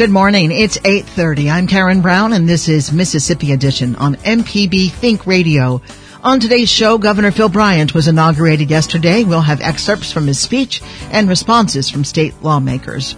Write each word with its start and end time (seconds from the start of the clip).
Good 0.00 0.08
morning. 0.08 0.50
It's 0.50 0.78
8:30. 0.78 1.50
I'm 1.50 1.66
Karen 1.66 2.00
Brown 2.00 2.32
and 2.32 2.48
this 2.48 2.70
is 2.70 2.90
Mississippi 2.90 3.52
Edition 3.52 3.96
on 3.96 4.16
MPB 4.24 4.90
Think 4.90 5.26
Radio. 5.26 5.82
On 6.24 6.40
today's 6.40 6.70
show, 6.70 6.96
Governor 6.96 7.30
Phil 7.30 7.50
Bryant 7.50 7.92
was 7.92 8.08
inaugurated 8.08 8.70
yesterday. 8.70 9.24
We'll 9.24 9.42
have 9.42 9.60
excerpts 9.60 10.10
from 10.10 10.26
his 10.26 10.40
speech 10.40 10.80
and 11.10 11.28
responses 11.28 11.90
from 11.90 12.04
state 12.04 12.32
lawmakers. 12.40 13.14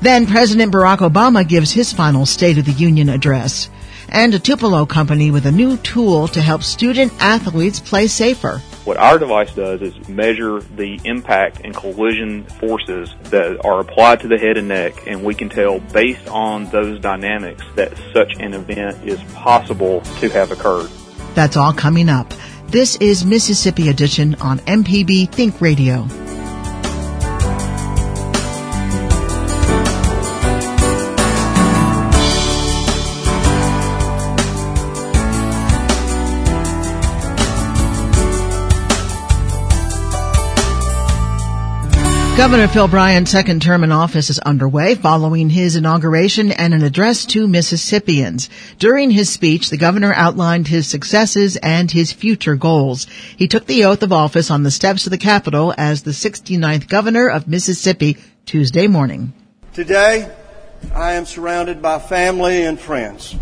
Then 0.00 0.28
President 0.28 0.72
Barack 0.72 0.98
Obama 0.98 1.44
gives 1.44 1.72
his 1.72 1.92
final 1.92 2.24
State 2.24 2.56
of 2.56 2.66
the 2.66 2.70
Union 2.70 3.08
address. 3.08 3.68
And 4.14 4.34
a 4.34 4.38
Tupelo 4.38 4.84
company 4.84 5.30
with 5.30 5.46
a 5.46 5.50
new 5.50 5.78
tool 5.78 6.28
to 6.28 6.42
help 6.42 6.62
student 6.62 7.14
athletes 7.18 7.80
play 7.80 8.06
safer. 8.08 8.58
What 8.84 8.98
our 8.98 9.18
device 9.18 9.54
does 9.54 9.80
is 9.80 10.06
measure 10.06 10.60
the 10.60 11.00
impact 11.04 11.62
and 11.64 11.74
collision 11.74 12.44
forces 12.44 13.14
that 13.30 13.64
are 13.64 13.80
applied 13.80 14.20
to 14.20 14.28
the 14.28 14.36
head 14.36 14.58
and 14.58 14.68
neck, 14.68 15.06
and 15.06 15.24
we 15.24 15.34
can 15.34 15.48
tell 15.48 15.78
based 15.78 16.28
on 16.28 16.66
those 16.66 17.00
dynamics 17.00 17.64
that 17.76 17.96
such 18.12 18.34
an 18.38 18.52
event 18.52 19.02
is 19.08 19.18
possible 19.32 20.02
to 20.20 20.28
have 20.28 20.50
occurred. 20.50 20.90
That's 21.34 21.56
all 21.56 21.72
coming 21.72 22.10
up. 22.10 22.34
This 22.66 22.96
is 22.96 23.24
Mississippi 23.24 23.88
Edition 23.88 24.34
on 24.42 24.58
MPB 24.60 25.32
Think 25.32 25.58
Radio. 25.62 26.06
Governor 42.34 42.66
Phil 42.66 42.88
Bryant's 42.88 43.30
second 43.30 43.60
term 43.60 43.84
in 43.84 43.92
office 43.92 44.30
is 44.30 44.38
underway 44.38 44.94
following 44.94 45.50
his 45.50 45.76
inauguration 45.76 46.50
and 46.50 46.72
an 46.72 46.82
address 46.82 47.26
to 47.26 47.46
Mississippians. 47.46 48.48
During 48.78 49.10
his 49.10 49.28
speech, 49.28 49.68
the 49.68 49.76
governor 49.76 50.14
outlined 50.14 50.66
his 50.66 50.86
successes 50.86 51.56
and 51.58 51.90
his 51.90 52.10
future 52.10 52.56
goals. 52.56 53.06
He 53.36 53.48
took 53.48 53.66
the 53.66 53.84
oath 53.84 54.02
of 54.02 54.14
office 54.14 54.50
on 54.50 54.62
the 54.62 54.70
steps 54.70 55.06
of 55.06 55.10
the 55.10 55.18
Capitol 55.18 55.74
as 55.76 56.02
the 56.02 56.12
69th 56.12 56.88
governor 56.88 57.28
of 57.28 57.46
Mississippi 57.46 58.16
Tuesday 58.46 58.86
morning. 58.86 59.34
Today, 59.74 60.34
I 60.94 61.12
am 61.12 61.26
surrounded 61.26 61.82
by 61.82 61.98
family 61.98 62.64
and 62.64 62.80
friends 62.80 63.36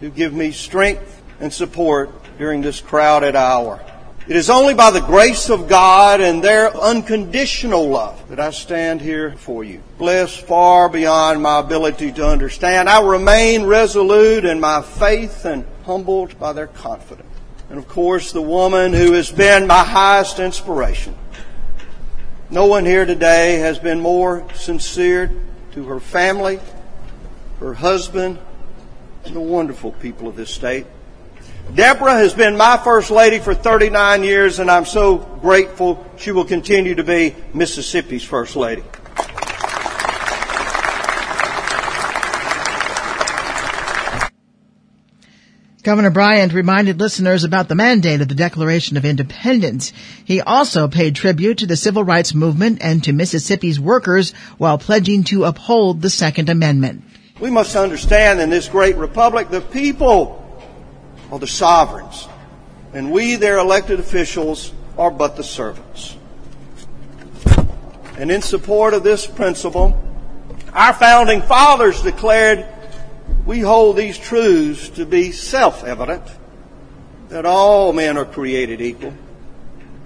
who 0.00 0.10
give 0.10 0.34
me 0.34 0.50
strength 0.50 1.22
and 1.38 1.52
support 1.52 2.10
during 2.36 2.62
this 2.62 2.80
crowded 2.80 3.36
hour. 3.36 3.80
It 4.26 4.36
is 4.36 4.48
only 4.48 4.72
by 4.72 4.90
the 4.90 5.02
grace 5.02 5.50
of 5.50 5.68
God 5.68 6.22
and 6.22 6.42
their 6.42 6.74
unconditional 6.74 7.86
love 7.90 8.30
that 8.30 8.40
I 8.40 8.52
stand 8.52 9.02
here 9.02 9.32
for 9.36 9.62
you. 9.64 9.82
Blessed 9.98 10.40
far 10.46 10.88
beyond 10.88 11.42
my 11.42 11.58
ability 11.58 12.10
to 12.12 12.26
understand. 12.26 12.88
I 12.88 13.02
remain 13.02 13.64
resolute 13.64 14.46
in 14.46 14.60
my 14.60 14.80
faith 14.80 15.44
and 15.44 15.66
humbled 15.84 16.38
by 16.38 16.54
their 16.54 16.68
confidence. 16.68 17.28
And 17.68 17.78
of 17.78 17.86
course, 17.86 18.32
the 18.32 18.40
woman 18.40 18.94
who 18.94 19.12
has 19.12 19.30
been 19.30 19.66
my 19.66 19.84
highest 19.84 20.38
inspiration. 20.38 21.14
No 22.48 22.64
one 22.64 22.86
here 22.86 23.04
today 23.04 23.56
has 23.56 23.78
been 23.78 24.00
more 24.00 24.46
sincere 24.54 25.30
to 25.72 25.84
her 25.84 26.00
family, 26.00 26.60
her 27.60 27.74
husband, 27.74 28.38
and 29.26 29.36
the 29.36 29.40
wonderful 29.40 29.92
people 29.92 30.28
of 30.28 30.36
this 30.36 30.50
state. 30.50 30.86
Deborah 31.72 32.14
has 32.14 32.34
been 32.34 32.56
my 32.56 32.76
first 32.76 33.10
lady 33.10 33.38
for 33.38 33.54
39 33.54 34.22
years, 34.22 34.58
and 34.58 34.70
I'm 34.70 34.84
so 34.84 35.18
grateful 35.18 36.04
she 36.16 36.30
will 36.30 36.44
continue 36.44 36.94
to 36.94 37.04
be 37.04 37.34
Mississippi's 37.52 38.22
first 38.22 38.54
lady. 38.54 38.82
Governor 45.84 46.10
Bryant 46.10 46.54
reminded 46.54 46.98
listeners 46.98 47.44
about 47.44 47.68
the 47.68 47.74
mandate 47.74 48.22
of 48.22 48.28
the 48.28 48.34
Declaration 48.34 48.96
of 48.96 49.04
Independence. 49.04 49.92
He 50.24 50.40
also 50.40 50.88
paid 50.88 51.14
tribute 51.14 51.58
to 51.58 51.66
the 51.66 51.76
civil 51.76 52.02
rights 52.02 52.34
movement 52.34 52.78
and 52.80 53.04
to 53.04 53.12
Mississippi's 53.12 53.78
workers 53.78 54.32
while 54.56 54.78
pledging 54.78 55.24
to 55.24 55.44
uphold 55.44 56.00
the 56.00 56.08
Second 56.08 56.48
Amendment. 56.48 57.04
We 57.38 57.50
must 57.50 57.76
understand 57.76 58.40
in 58.40 58.48
this 58.48 58.66
great 58.66 58.96
republic 58.96 59.50
the 59.50 59.60
people 59.60 60.43
are 61.30 61.38
the 61.38 61.46
sovereigns, 61.46 62.28
and 62.92 63.10
we, 63.10 63.36
their 63.36 63.58
elected 63.58 64.00
officials, 64.00 64.72
are 64.96 65.10
but 65.10 65.36
the 65.36 65.42
servants. 65.42 66.16
And 68.16 68.30
in 68.30 68.42
support 68.42 68.94
of 68.94 69.02
this 69.02 69.26
principle, 69.26 70.00
our 70.72 70.92
founding 70.92 71.42
fathers 71.42 72.02
declared 72.02 72.66
we 73.44 73.60
hold 73.60 73.96
these 73.96 74.16
truths 74.16 74.88
to 74.90 75.04
be 75.04 75.32
self-evident 75.32 76.22
that 77.28 77.44
all 77.44 77.92
men 77.92 78.16
are 78.16 78.24
created 78.24 78.80
equal, 78.80 79.12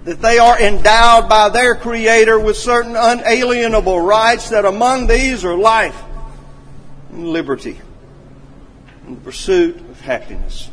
that 0.05 0.21
they 0.21 0.39
are 0.39 0.59
endowed 0.59 1.29
by 1.29 1.49
their 1.49 1.75
Creator 1.75 2.39
with 2.39 2.57
certain 2.57 2.95
unalienable 2.95 3.99
rights, 3.99 4.49
that 4.49 4.65
among 4.65 5.07
these 5.07 5.45
are 5.45 5.55
life 5.55 6.01
and 7.11 7.29
liberty 7.29 7.79
and 9.05 9.17
the 9.17 9.21
pursuit 9.21 9.77
of 9.77 10.01
happiness. 10.01 10.69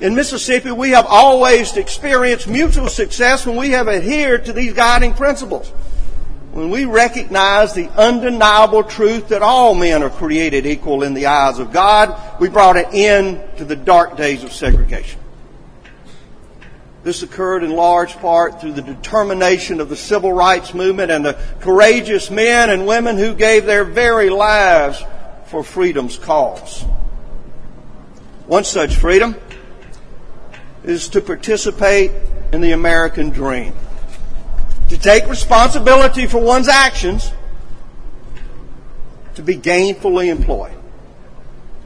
In 0.00 0.14
Mississippi, 0.14 0.70
we 0.70 0.90
have 0.90 1.06
always 1.06 1.76
experienced 1.76 2.48
mutual 2.48 2.88
success 2.88 3.44
when 3.44 3.56
we 3.56 3.70
have 3.70 3.88
adhered 3.88 4.46
to 4.46 4.52
these 4.52 4.72
guiding 4.72 5.14
principles 5.14 5.72
when 6.52 6.70
we 6.70 6.84
recognize 6.84 7.74
the 7.74 7.88
undeniable 7.90 8.82
truth 8.82 9.28
that 9.28 9.42
all 9.42 9.74
men 9.74 10.02
are 10.02 10.10
created 10.10 10.66
equal 10.66 11.04
in 11.04 11.14
the 11.14 11.26
eyes 11.26 11.58
of 11.58 11.72
God, 11.72 12.40
we 12.40 12.48
brought 12.48 12.76
an 12.76 12.86
end 12.92 13.40
to 13.58 13.64
the 13.64 13.76
dark 13.76 14.16
days 14.16 14.42
of 14.42 14.52
segregation. 14.52 15.20
This 17.04 17.22
occurred 17.22 17.62
in 17.62 17.70
large 17.70 18.14
part 18.16 18.60
through 18.60 18.72
the 18.72 18.82
determination 18.82 19.80
of 19.80 19.88
the 19.88 19.96
civil 19.96 20.32
rights 20.32 20.74
movement 20.74 21.10
and 21.10 21.24
the 21.24 21.38
courageous 21.60 22.30
men 22.30 22.68
and 22.68 22.86
women 22.86 23.16
who 23.16 23.34
gave 23.34 23.64
their 23.64 23.84
very 23.84 24.28
lives 24.28 25.02
for 25.46 25.62
freedom's 25.62 26.18
cause. 26.18 26.82
One 28.46 28.64
such 28.64 28.96
freedom 28.96 29.36
is 30.84 31.08
to 31.10 31.20
participate 31.20 32.12
in 32.52 32.60
the 32.60 32.72
American 32.72 33.30
dream 33.30 33.74
to 34.90 34.98
take 34.98 35.28
responsibility 35.28 36.26
for 36.26 36.38
one's 36.38 36.68
actions, 36.68 37.32
to 39.36 39.42
be 39.42 39.56
gainfully 39.56 40.26
employed, 40.26 40.76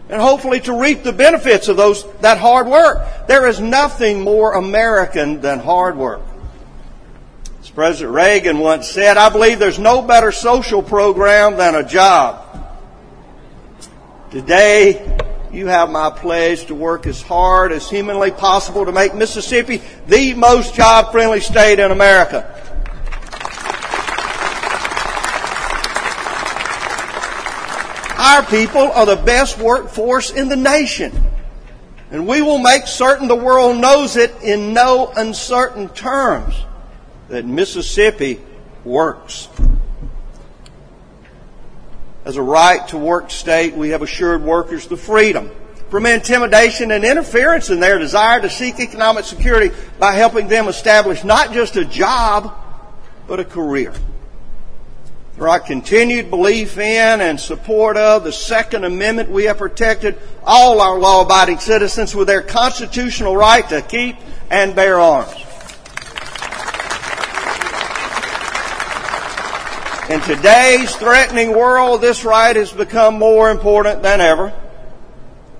and 0.08 0.20
hopefully 0.20 0.58
to 0.58 0.72
reap 0.80 1.02
the 1.02 1.12
benefits 1.12 1.68
of 1.68 1.76
those, 1.76 2.10
that 2.20 2.38
hard 2.38 2.66
work. 2.66 3.26
There 3.28 3.46
is 3.46 3.60
nothing 3.60 4.22
more 4.22 4.54
American 4.54 5.42
than 5.42 5.58
hard 5.58 5.98
work. 5.98 6.22
As 7.60 7.68
President 7.68 8.14
Reagan 8.14 8.58
once 8.58 8.88
said, 8.88 9.18
I 9.18 9.28
believe 9.28 9.58
there's 9.58 9.78
no 9.78 10.00
better 10.00 10.32
social 10.32 10.82
program 10.82 11.58
than 11.58 11.74
a 11.74 11.84
job. 11.84 12.40
Today, 14.30 15.18
you 15.54 15.68
have 15.68 15.90
my 15.90 16.10
pledge 16.10 16.66
to 16.66 16.74
work 16.74 17.06
as 17.06 17.22
hard 17.22 17.72
as 17.72 17.88
humanly 17.88 18.30
possible 18.30 18.84
to 18.84 18.92
make 18.92 19.14
Mississippi 19.14 19.80
the 20.08 20.34
most 20.34 20.74
job 20.74 21.12
friendly 21.12 21.40
state 21.40 21.78
in 21.78 21.90
America. 21.90 22.50
Our 28.18 28.42
people 28.46 28.80
are 28.80 29.06
the 29.06 29.22
best 29.24 29.58
workforce 29.58 30.30
in 30.30 30.48
the 30.48 30.56
nation. 30.56 31.12
And 32.10 32.26
we 32.26 32.42
will 32.42 32.58
make 32.58 32.86
certain 32.86 33.28
the 33.28 33.36
world 33.36 33.76
knows 33.76 34.16
it 34.16 34.34
in 34.42 34.72
no 34.72 35.12
uncertain 35.16 35.88
terms 35.90 36.54
that 37.28 37.44
Mississippi 37.44 38.40
works. 38.84 39.48
As 42.24 42.36
a 42.36 42.42
right 42.42 42.86
to 42.88 42.98
work 42.98 43.30
state, 43.30 43.74
we 43.74 43.90
have 43.90 44.02
assured 44.02 44.42
workers 44.42 44.86
the 44.86 44.96
freedom 44.96 45.50
from 45.90 46.06
intimidation 46.06 46.90
and 46.90 47.04
interference 47.04 47.70
in 47.70 47.80
their 47.80 47.98
desire 47.98 48.40
to 48.40 48.50
seek 48.50 48.80
economic 48.80 49.24
security 49.24 49.72
by 49.98 50.14
helping 50.14 50.48
them 50.48 50.66
establish 50.66 51.22
not 51.22 51.52
just 51.52 51.76
a 51.76 51.84
job, 51.84 52.52
but 53.28 53.38
a 53.38 53.44
career. 53.44 53.92
Through 55.36 55.50
our 55.50 55.60
continued 55.60 56.30
belief 56.30 56.78
in 56.78 57.20
and 57.20 57.38
support 57.38 57.96
of 57.96 58.24
the 58.24 58.32
Second 58.32 58.84
Amendment, 58.84 59.30
we 59.30 59.44
have 59.44 59.58
protected 59.58 60.18
all 60.44 60.80
our 60.80 60.98
law 60.98 61.22
abiding 61.22 61.58
citizens 61.58 62.14
with 62.14 62.26
their 62.26 62.42
constitutional 62.42 63.36
right 63.36 63.68
to 63.68 63.82
keep 63.82 64.16
and 64.50 64.74
bear 64.74 64.98
arms. 64.98 65.43
In 70.14 70.20
today's 70.20 70.94
threatening 70.94 71.56
world, 71.56 72.00
this 72.00 72.24
right 72.24 72.54
has 72.54 72.70
become 72.70 73.18
more 73.18 73.50
important 73.50 74.04
than 74.04 74.20
ever. 74.20 74.52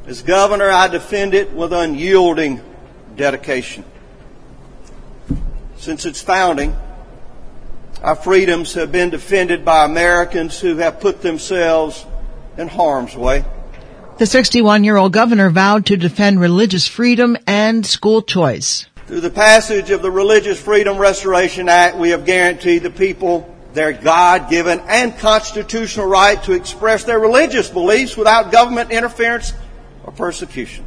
As 0.07 0.23
governor, 0.23 0.71
I 0.71 0.87
defend 0.87 1.35
it 1.35 1.53
with 1.53 1.73
unyielding 1.73 2.61
dedication. 3.17 3.85
Since 5.77 6.07
its 6.07 6.23
founding, 6.23 6.77
our 8.01 8.15
freedoms 8.15 8.75
have 8.75 8.93
been 8.93 9.11
defended 9.11 9.65
by 9.65 9.85
Americans 9.87 10.61
who 10.61 10.77
have 10.77 11.01
put 11.01 11.21
themselves 11.21 12.07
in 12.57 12.69
harm's 12.69 13.17
way. 13.17 13.45
The 14.19 14.27
61 14.27 14.85
year 14.85 14.97
old 14.97 15.13
governor 15.13 15.51
vowed 15.51 15.85
to 15.87 15.97
defend 15.97 16.39
religious 16.39 16.87
freedom 16.87 17.37
and 17.49 17.85
school 17.85 18.23
choice. 18.23 18.87
Through 19.09 19.23
the 19.23 19.31
passage 19.31 19.91
of 19.91 20.01
the 20.01 20.13
Religious 20.13 20.61
Freedom 20.61 20.97
Restoration 20.97 21.69
Act, 21.69 21.97
we 21.97 22.11
have 22.11 22.25
guaranteed 22.25 22.85
the 22.85 22.91
people 22.91 23.51
their 23.75 23.93
God 23.93 24.49
given 24.49 24.81
and 24.89 25.17
constitutional 25.19 26.07
right 26.07 26.43
to 26.45 26.53
express 26.53 27.05
their 27.05 27.19
religious 27.19 27.69
beliefs 27.69 28.17
without 28.17 28.53
government 28.53 28.93
interference 28.93 29.53
or 30.05 30.13
persecution. 30.13 30.87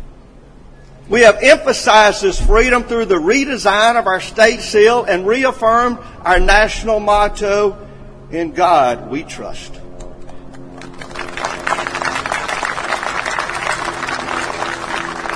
We 1.09 1.21
have 1.21 1.37
emphasized 1.41 2.21
this 2.21 2.39
freedom 2.39 2.83
through 2.83 3.05
the 3.05 3.15
redesign 3.15 3.97
of 3.97 4.07
our 4.07 4.19
state 4.19 4.61
seal 4.61 5.03
and 5.03 5.27
reaffirmed 5.27 5.99
our 6.23 6.39
national 6.39 6.99
motto, 6.99 7.87
In 8.31 8.51
God 8.51 9.09
We 9.09 9.23
Trust. 9.23 9.73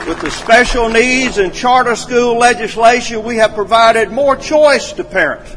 With 0.07 0.19
the 0.19 0.31
special 0.31 0.89
needs 0.89 1.38
and 1.38 1.53
charter 1.53 1.95
school 1.95 2.38
legislation, 2.38 3.24
we 3.24 3.38
have 3.38 3.53
provided 3.53 4.12
more 4.12 4.36
choice 4.36 4.92
to 4.94 5.06
parents. 5.06 5.56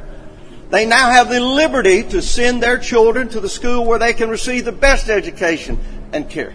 They 0.70 0.86
now 0.86 1.10
have 1.10 1.28
the 1.28 1.40
liberty 1.40 2.02
to 2.04 2.22
send 2.22 2.62
their 2.62 2.78
children 2.78 3.28
to 3.30 3.40
the 3.40 3.48
school 3.48 3.84
where 3.84 3.98
they 3.98 4.12
can 4.12 4.30
receive 4.30 4.64
the 4.64 4.72
best 4.72 5.08
education 5.08 5.78
and 6.12 6.28
care. 6.28 6.54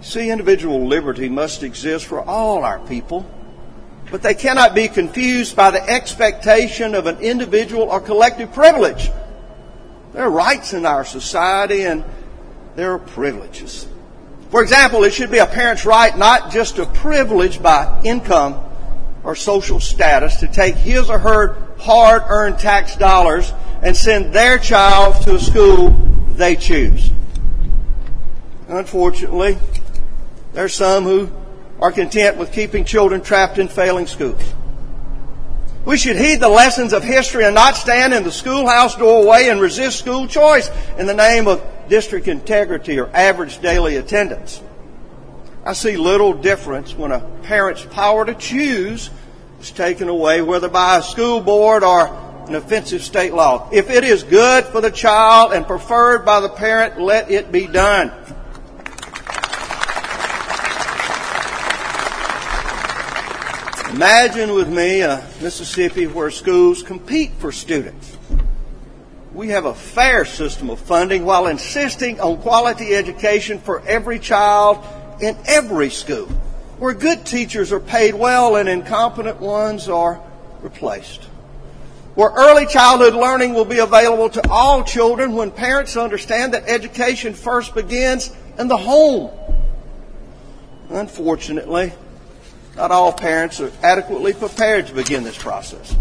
See, 0.00 0.30
individual 0.30 0.86
liberty 0.86 1.28
must 1.28 1.62
exist 1.62 2.06
for 2.06 2.20
all 2.20 2.64
our 2.64 2.78
people, 2.80 3.28
but 4.10 4.22
they 4.22 4.34
cannot 4.34 4.74
be 4.74 4.88
confused 4.88 5.56
by 5.56 5.70
the 5.70 5.82
expectation 5.88 6.94
of 6.94 7.06
an 7.06 7.18
individual 7.18 7.84
or 7.84 8.00
collective 8.00 8.52
privilege. 8.52 9.10
There 10.12 10.24
are 10.24 10.30
rights 10.30 10.72
in 10.72 10.86
our 10.86 11.04
society 11.04 11.82
and 11.82 12.04
there 12.76 12.92
are 12.92 12.98
privileges. 12.98 13.86
For 14.50 14.62
example, 14.62 15.04
it 15.04 15.12
should 15.12 15.30
be 15.30 15.38
a 15.38 15.46
parent's 15.46 15.84
right, 15.84 16.16
not 16.16 16.52
just 16.52 16.78
a 16.78 16.86
privilege 16.86 17.60
by 17.60 18.00
income 18.04 18.65
or 19.26 19.34
social 19.34 19.80
status, 19.80 20.36
to 20.36 20.46
take 20.46 20.76
his 20.76 21.10
or 21.10 21.18
her 21.18 21.56
hard 21.78 22.22
earned 22.28 22.58
tax 22.60 22.94
dollars 22.96 23.52
and 23.82 23.94
send 23.96 24.32
their 24.32 24.56
child 24.56 25.20
to 25.22 25.34
a 25.34 25.38
school 25.38 25.90
they 26.30 26.54
choose. 26.54 27.10
Unfortunately, 28.68 29.58
there 30.52 30.64
are 30.64 30.68
some 30.68 31.04
who 31.04 31.30
are 31.80 31.90
content 31.90 32.36
with 32.36 32.52
keeping 32.52 32.84
children 32.84 33.20
trapped 33.20 33.58
in 33.58 33.66
failing 33.66 34.06
schools. 34.06 34.54
We 35.84 35.96
should 35.96 36.16
heed 36.16 36.40
the 36.40 36.48
lessons 36.48 36.92
of 36.92 37.02
history 37.02 37.44
and 37.44 37.54
not 37.54 37.76
stand 37.76 38.14
in 38.14 38.22
the 38.22 38.32
schoolhouse 38.32 38.96
doorway 38.96 39.48
and 39.48 39.60
resist 39.60 39.98
school 39.98 40.26
choice 40.28 40.70
in 40.98 41.06
the 41.06 41.14
name 41.14 41.48
of 41.48 41.64
district 41.88 42.28
integrity 42.28 42.98
or 42.98 43.08
average 43.14 43.60
daily 43.60 43.96
attendance. 43.96 44.62
I 45.66 45.72
see 45.72 45.96
little 45.96 46.32
difference 46.32 46.94
when 46.94 47.10
a 47.10 47.18
parent's 47.42 47.84
power 47.84 48.24
to 48.24 48.34
choose 48.34 49.10
is 49.60 49.72
taken 49.72 50.08
away, 50.08 50.40
whether 50.40 50.68
by 50.68 50.98
a 50.98 51.02
school 51.02 51.40
board 51.40 51.82
or 51.82 52.06
an 52.46 52.54
offensive 52.54 53.02
state 53.02 53.34
law. 53.34 53.68
If 53.72 53.90
it 53.90 54.04
is 54.04 54.22
good 54.22 54.64
for 54.66 54.80
the 54.80 54.92
child 54.92 55.52
and 55.52 55.66
preferred 55.66 56.24
by 56.24 56.38
the 56.38 56.48
parent, 56.48 57.00
let 57.00 57.32
it 57.32 57.50
be 57.50 57.66
done. 57.66 58.12
Imagine 63.90 64.54
with 64.54 64.68
me 64.68 65.00
a 65.00 65.26
Mississippi 65.42 66.06
where 66.06 66.30
schools 66.30 66.84
compete 66.84 67.32
for 67.38 67.50
students. 67.50 68.16
We 69.32 69.48
have 69.48 69.64
a 69.64 69.74
fair 69.74 70.26
system 70.26 70.70
of 70.70 70.78
funding 70.78 71.24
while 71.24 71.48
insisting 71.48 72.20
on 72.20 72.36
quality 72.36 72.94
education 72.94 73.58
for 73.58 73.80
every 73.80 74.20
child 74.20 74.86
in 75.20 75.36
every 75.46 75.90
school, 75.90 76.26
where 76.78 76.94
good 76.94 77.24
teachers 77.24 77.72
are 77.72 77.80
paid 77.80 78.14
well 78.14 78.56
and 78.56 78.68
incompetent 78.68 79.40
ones 79.40 79.88
are 79.88 80.20
replaced. 80.62 81.24
Where 82.14 82.30
early 82.30 82.66
childhood 82.66 83.14
learning 83.14 83.54
will 83.54 83.66
be 83.66 83.78
available 83.78 84.30
to 84.30 84.48
all 84.48 84.84
children 84.84 85.34
when 85.34 85.50
parents 85.50 85.96
understand 85.96 86.54
that 86.54 86.66
education 86.66 87.34
first 87.34 87.74
begins 87.74 88.34
in 88.58 88.68
the 88.68 88.76
home. 88.76 89.30
Unfortunately, 90.88 91.92
not 92.74 92.90
all 92.90 93.12
parents 93.12 93.60
are 93.60 93.72
adequately 93.82 94.32
prepared 94.32 94.86
to 94.86 94.94
begin 94.94 95.24
this 95.24 95.36
process. 95.36 95.94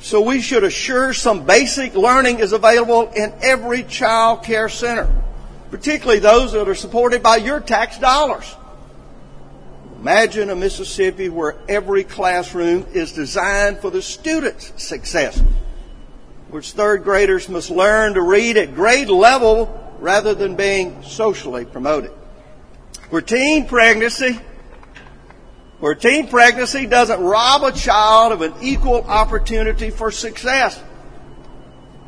So 0.00 0.20
we 0.20 0.40
should 0.40 0.64
assure 0.64 1.12
some 1.12 1.44
basic 1.44 1.94
learning 1.94 2.38
is 2.38 2.52
available 2.52 3.10
in 3.12 3.32
every 3.42 3.82
child 3.84 4.42
care 4.42 4.68
center, 4.68 5.08
particularly 5.70 6.20
those 6.20 6.52
that 6.52 6.68
are 6.68 6.74
supported 6.74 7.22
by 7.22 7.36
your 7.36 7.60
tax 7.60 7.98
dollars. 7.98 8.54
Imagine 10.00 10.50
a 10.50 10.56
Mississippi 10.56 11.28
where 11.28 11.56
every 11.68 12.04
classroom 12.04 12.86
is 12.92 13.12
designed 13.12 13.78
for 13.78 13.90
the 13.90 14.00
student's 14.00 14.72
success, 14.82 15.42
which 16.48 16.72
third 16.72 17.04
graders 17.04 17.48
must 17.48 17.70
learn 17.70 18.14
to 18.14 18.22
read 18.22 18.56
at 18.56 18.74
grade 18.74 19.10
level 19.10 19.76
rather 19.98 20.34
than 20.34 20.56
being 20.56 21.02
socially 21.02 21.64
promoted. 21.64 22.10
Where 23.10 23.22
teen 23.22 23.66
pregnancy 23.66 24.40
where 25.80 25.94
teen 25.94 26.28
pregnancy 26.28 26.86
doesn't 26.86 27.20
rob 27.20 27.62
a 27.62 27.72
child 27.72 28.32
of 28.32 28.42
an 28.42 28.52
equal 28.60 29.02
opportunity 29.04 29.88
for 29.88 30.10
success. 30.10 30.80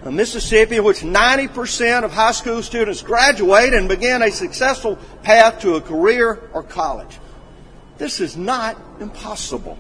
In 0.04 0.16
Mississippi, 0.16 0.76
in 0.76 0.84
which 0.84 1.00
90% 1.00 2.02
of 2.02 2.12
high 2.12 2.32
school 2.32 2.62
students 2.62 3.02
graduate 3.02 3.72
and 3.72 3.88
begin 3.88 4.22
a 4.22 4.30
successful 4.30 4.98
path 5.22 5.60
to 5.60 5.76
a 5.76 5.80
career 5.80 6.50
or 6.52 6.62
college. 6.64 7.18
This 7.98 8.20
is 8.20 8.36
not 8.36 8.76
impossible. 8.98 9.78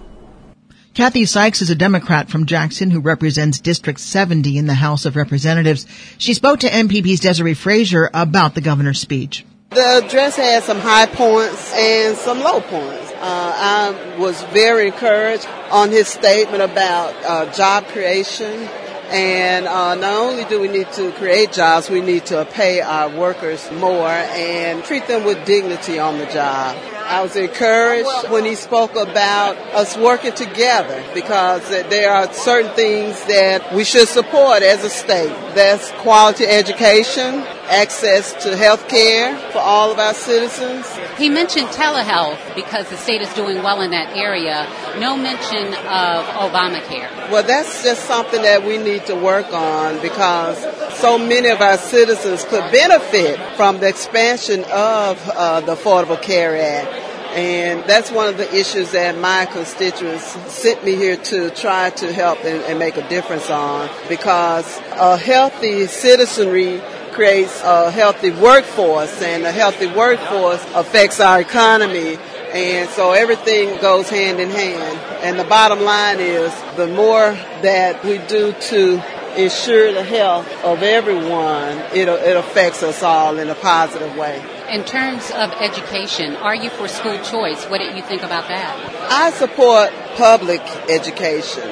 Kathy 0.94 1.24
Sykes 1.24 1.62
is 1.62 1.70
a 1.70 1.74
Democrat 1.74 2.28
from 2.28 2.46
Jackson 2.46 2.90
who 2.90 3.00
represents 3.00 3.58
District 3.58 3.98
70 3.98 4.58
in 4.58 4.66
the 4.66 4.74
House 4.74 5.06
of 5.06 5.16
Representatives. 5.16 5.86
She 6.18 6.34
spoke 6.34 6.60
to 6.60 6.68
MPB's 6.68 7.20
Desare 7.20 7.56
Frazier 7.56 8.10
about 8.12 8.54
the 8.54 8.60
governor's 8.60 9.00
speech. 9.00 9.44
The 9.70 10.04
address 10.04 10.36
had 10.36 10.62
some 10.62 10.78
high 10.78 11.06
points 11.06 11.72
and 11.72 12.14
some 12.16 12.40
low 12.40 12.60
points. 12.60 13.10
Uh, 13.12 13.16
I 13.22 14.18
was 14.18 14.42
very 14.52 14.88
encouraged 14.88 15.48
on 15.70 15.90
his 15.90 16.08
statement 16.08 16.62
about 16.62 17.14
uh, 17.24 17.50
job 17.54 17.86
creation. 17.86 18.68
And 19.12 19.66
uh, 19.66 19.94
not 19.94 20.14
only 20.14 20.44
do 20.44 20.58
we 20.58 20.68
need 20.68 20.90
to 20.92 21.12
create 21.12 21.52
jobs, 21.52 21.90
we 21.90 22.00
need 22.00 22.24
to 22.26 22.46
pay 22.46 22.80
our 22.80 23.10
workers 23.10 23.70
more 23.72 24.08
and 24.08 24.82
treat 24.84 25.06
them 25.06 25.24
with 25.24 25.44
dignity 25.44 25.98
on 25.98 26.18
the 26.18 26.24
job. 26.26 26.76
I 27.04 27.20
was 27.20 27.36
encouraged 27.36 28.30
when 28.30 28.46
he 28.46 28.54
spoke 28.54 28.92
about 28.92 29.58
us 29.74 29.98
working 29.98 30.32
together 30.32 31.04
because 31.12 31.68
there 31.68 32.10
are 32.10 32.32
certain 32.32 32.70
things 32.74 33.22
that 33.26 33.74
we 33.74 33.84
should 33.84 34.08
support 34.08 34.62
as 34.62 34.82
a 34.82 34.88
state. 34.88 35.28
That's 35.54 35.90
quality 36.00 36.46
education, 36.46 37.44
access 37.72 38.32
to 38.44 38.54
health 38.54 38.86
care 38.88 39.36
for 39.50 39.58
all 39.58 39.90
of 39.90 39.98
our 39.98 40.12
citizens. 40.12 40.86
He 41.16 41.30
mentioned 41.30 41.68
telehealth 41.68 42.54
because 42.54 42.88
the 42.90 42.96
state 42.96 43.22
is 43.22 43.32
doing 43.32 43.62
well 43.62 43.80
in 43.80 43.90
that 43.92 44.14
area. 44.14 44.68
No 44.98 45.16
mention 45.16 45.68
of 45.68 46.26
Obamacare. 46.36 47.30
Well, 47.30 47.42
that's 47.42 47.82
just 47.82 48.04
something 48.04 48.42
that 48.42 48.62
we 48.64 48.76
need 48.76 49.06
to 49.06 49.16
work 49.16 49.52
on 49.52 50.00
because 50.02 50.58
so 50.98 51.16
many 51.16 51.48
of 51.48 51.62
our 51.62 51.78
citizens 51.78 52.44
could 52.44 52.70
benefit 52.70 53.40
from 53.56 53.80
the 53.80 53.88
expansion 53.88 54.64
of 54.64 55.18
uh, 55.30 55.60
the 55.62 55.74
Affordable 55.74 56.20
Care 56.20 56.56
Act. 56.56 57.12
And 57.32 57.82
that's 57.84 58.10
one 58.10 58.28
of 58.28 58.36
the 58.36 58.54
issues 58.54 58.92
that 58.92 59.16
my 59.16 59.46
constituents 59.46 60.24
sent 60.52 60.84
me 60.84 60.96
here 60.96 61.16
to 61.16 61.48
try 61.48 61.88
to 61.88 62.12
help 62.12 62.44
and, 62.44 62.62
and 62.64 62.78
make 62.78 62.98
a 62.98 63.08
difference 63.08 63.48
on 63.48 63.88
because 64.06 64.78
a 64.90 65.16
healthy 65.16 65.86
citizenry 65.86 66.82
creates 67.12 67.60
a 67.62 67.90
healthy 67.90 68.30
workforce, 68.30 69.22
and 69.22 69.44
a 69.44 69.52
healthy 69.52 69.86
workforce 69.86 70.64
affects 70.74 71.20
our 71.20 71.40
economy. 71.40 72.18
And 72.52 72.88
so 72.90 73.12
everything 73.12 73.80
goes 73.80 74.10
hand 74.10 74.38
in 74.40 74.50
hand. 74.50 74.98
And 75.22 75.38
the 75.38 75.44
bottom 75.44 75.80
line 75.80 76.20
is 76.20 76.52
the 76.76 76.86
more 76.86 77.32
that 77.62 78.04
we 78.04 78.18
do 78.18 78.52
to 78.52 79.02
ensure 79.36 79.92
the 79.92 80.04
health 80.04 80.46
of 80.62 80.82
everyone, 80.82 81.78
it, 81.94 82.08
it 82.08 82.36
affects 82.36 82.82
us 82.82 83.02
all 83.02 83.38
in 83.38 83.48
a 83.48 83.54
positive 83.54 84.14
way. 84.16 84.44
In 84.70 84.84
terms 84.84 85.30
of 85.30 85.50
education, 85.52 86.36
are 86.36 86.54
you 86.54 86.70
for 86.70 86.88
school 86.88 87.18
choice? 87.22 87.64
What 87.64 87.78
do 87.78 87.84
you 87.84 88.02
think 88.02 88.22
about 88.22 88.48
that? 88.48 89.10
I 89.10 89.30
support 89.30 89.90
public 90.16 90.60
education. 90.88 91.68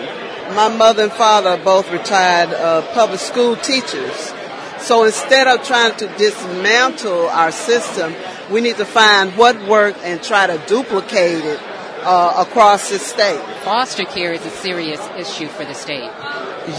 My 0.54 0.68
mother 0.68 1.04
and 1.04 1.12
father 1.12 1.50
are 1.50 1.64
both 1.64 1.90
retired 1.92 2.50
uh, 2.50 2.82
public 2.94 3.20
school 3.20 3.56
teachers. 3.56 4.32
So 4.80 5.04
instead 5.04 5.46
of 5.46 5.64
trying 5.64 5.96
to 5.98 6.06
dismantle 6.16 7.28
our 7.28 7.52
system, 7.52 8.14
we 8.50 8.60
need 8.60 8.76
to 8.76 8.84
find 8.84 9.36
what 9.36 9.60
worked 9.68 10.00
and 10.00 10.22
try 10.22 10.46
to 10.46 10.58
duplicate 10.66 11.44
it 11.44 11.60
uh, 12.02 12.44
across 12.46 12.90
the 12.90 12.98
state. 12.98 13.40
Foster 13.62 14.04
care 14.04 14.32
is 14.32 14.44
a 14.44 14.50
serious 14.50 15.00
issue 15.16 15.48
for 15.48 15.64
the 15.64 15.74
state. 15.74 16.10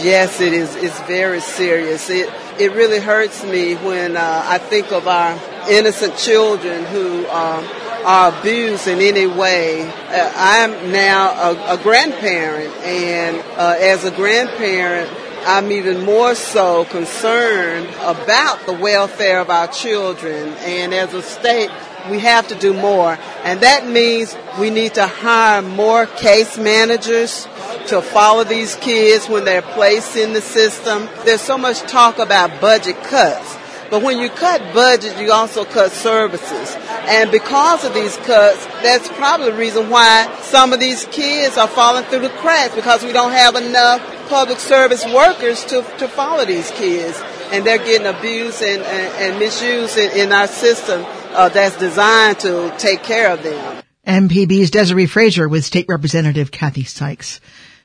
Yes, 0.02 0.42
it 0.42 0.54
is. 0.54 0.76
It's 0.76 1.00
very 1.02 1.42
serious. 1.42 2.10
It 2.10 2.30
it 2.60 2.74
really 2.74 3.00
hurts 3.00 3.44
me 3.44 3.76
when 3.76 4.16
uh, 4.16 4.44
I 4.46 4.58
think 4.58 4.92
of 4.92 5.08
our 5.08 5.40
innocent 5.70 6.18
children 6.18 6.86
who 6.86 7.28
um, 7.28 7.66
are 8.06 8.38
abused 8.38 8.88
in 8.88 9.00
any 9.00 9.28
way. 9.28 9.84
Uh, 9.84 10.32
I'm 10.36 10.92
now 10.92 11.52
a, 11.52 11.76
a 11.76 11.84
grandparent, 11.84 12.74
and 12.84 13.38
uh, 13.58 13.76
as 13.80 14.06
a 14.06 14.12
grandparent, 14.12 15.10
I'm 15.46 15.72
even 15.72 16.06
more 16.06 16.36
so 16.36 16.86
concerned 16.86 17.88
about 18.02 18.66
the 18.66 18.74
welfare 18.74 19.40
of 19.40 19.50
our 19.50 19.68
children. 19.68 20.50
And 20.60 20.94
as 20.94 21.14
a 21.14 21.22
state, 21.22 21.70
we 22.10 22.20
have 22.20 22.48
to 22.50 22.56
do 22.56 22.74
more. 22.74 23.18
And 23.44 23.62
that 23.62 23.88
means 23.88 24.36
we 24.60 24.70
need 24.70 24.94
to 24.96 25.08
hire 25.08 25.62
more 25.62 26.06
case 26.06 26.58
managers 26.58 27.48
to 27.88 28.02
follow 28.02 28.44
these 28.44 28.76
kids 28.76 29.28
when 29.28 29.46
they're 29.46 29.62
placed 29.62 30.16
in 30.16 30.34
the 30.34 30.42
system. 30.42 31.10
There's 31.26 31.42
so 31.42 31.58
much 31.58 31.82
talk 31.82 32.20
about 32.20 32.62
budget 32.62 33.02
cuts. 33.04 33.58
But 33.92 34.04
when 34.04 34.20
you 34.20 34.30
cut 34.30 34.74
budget, 34.74 35.20
you 35.20 35.34
also 35.34 35.66
cut 35.66 35.92
services. 35.92 36.78
And 37.10 37.30
because 37.30 37.84
of 37.84 37.94
these 37.94 38.16
cuts, 38.16 38.66
that's 38.82 39.10
probably 39.10 39.52
the 39.52 39.58
reason 39.58 39.90
why 39.90 40.34
some 40.44 40.72
of 40.72 40.80
these 40.80 41.04
kids 41.08 41.58
are 41.58 41.68
falling 41.68 42.06
through 42.06 42.22
the 42.22 42.30
cracks 42.30 42.74
because 42.74 43.04
we 43.04 43.12
don't 43.12 43.34
have 43.34 43.56
enough 43.56 44.02
public 44.30 44.60
service 44.60 45.06
workers 45.14 45.66
to, 45.66 45.82
to 45.98 46.08
follow 46.08 46.46
these 46.46 46.72
kids. 46.72 47.22
And 47.52 47.66
they're 47.66 47.80
getting 47.80 48.08
abused 48.08 48.64
and, 48.64 48.82
and, 48.82 49.32
and 49.32 49.40
misused 49.40 49.98
in, 49.98 50.12
in, 50.18 50.32
our 50.32 50.48
system 50.48 51.04
uh, 51.32 51.50
that's 51.50 51.78
designed 51.78 52.40
to 52.40 52.74
take 52.78 53.04
care 53.04 53.34
of 53.34 53.44
them. 53.44 53.84
MPB's 54.08 54.72
Desare 54.72 55.10
Frazier 55.10 55.50
with 55.50 55.66
State 55.66 55.88
Representative 55.90 56.50
Kathy 56.50 56.86
Sykes. 56.86 57.42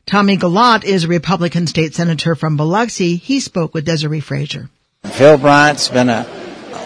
Tommy 0.06 0.36
Gollott 0.36 0.84
is 0.84 1.02
a 1.02 1.08
Republican 1.08 1.66
state 1.66 1.96
senator 1.96 2.36
from 2.36 2.56
Biloxi. 2.56 3.16
He 3.16 3.40
spoke 3.40 3.74
with 3.74 3.84
Desare 3.84 4.22
Frazier. 4.22 4.70
Phil 5.12 5.38
Bryant's 5.38 5.88
been 5.88 6.08
a, 6.08 6.24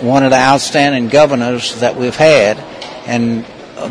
one 0.03 0.23
of 0.23 0.31
the 0.31 0.39
outstanding 0.39 1.09
governors 1.09 1.81
that 1.81 1.97
we've 1.97 2.17
had, 2.17 2.59
and 3.07 3.45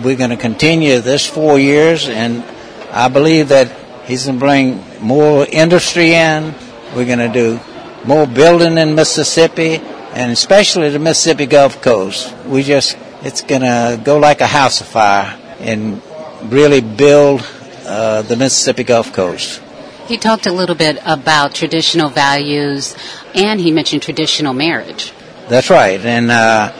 we're 0.04 0.16
going 0.16 0.30
to 0.30 0.38
continue 0.38 1.00
this 1.00 1.26
four 1.26 1.60
years, 1.60 2.08
and 2.08 2.44
I 2.92 3.08
believe 3.08 3.50
that 3.50 3.72
he's 4.06 4.26
going 4.26 4.38
to 4.38 4.40
bring 4.40 4.84
more 5.02 5.46
industry 5.46 6.14
in. 6.14 6.54
We're 6.96 7.06
going 7.06 7.20
to 7.20 7.32
do 7.32 7.60
more 8.06 8.26
building 8.26 8.78
in 8.78 8.96
Mississippi, 8.96 9.76
and 10.14 10.32
especially 10.32 10.90
the 10.90 11.00
Mississippi 11.00 11.46
Gulf 11.46 11.82
Coast. 11.82 12.36
We 12.46 12.64
just, 12.64 12.98
it's 13.22 13.42
going 13.42 13.62
to 13.62 14.02
go 14.04 14.18
like 14.18 14.42
a 14.42 14.48
house 14.48 14.82
of 14.82 14.88
fire 14.88 15.38
and 15.60 16.02
really 16.44 16.82
build 16.82 17.46
uh, 17.86 18.22
the 18.24 18.36
Mississippi 18.36 18.84
Gulf 18.84 19.14
Coast. 19.14 19.62
He 20.10 20.18
talked 20.18 20.48
a 20.48 20.52
little 20.52 20.74
bit 20.76 20.98
about 21.06 21.54
traditional 21.54 22.10
values, 22.10 22.96
and 23.36 23.60
he 23.60 23.72
mentioned 23.72 24.02
traditional 24.02 24.56
marriage. 24.56 25.14
That's 25.50 25.70
right, 25.70 26.04
and 26.04 26.32
uh, 26.32 26.72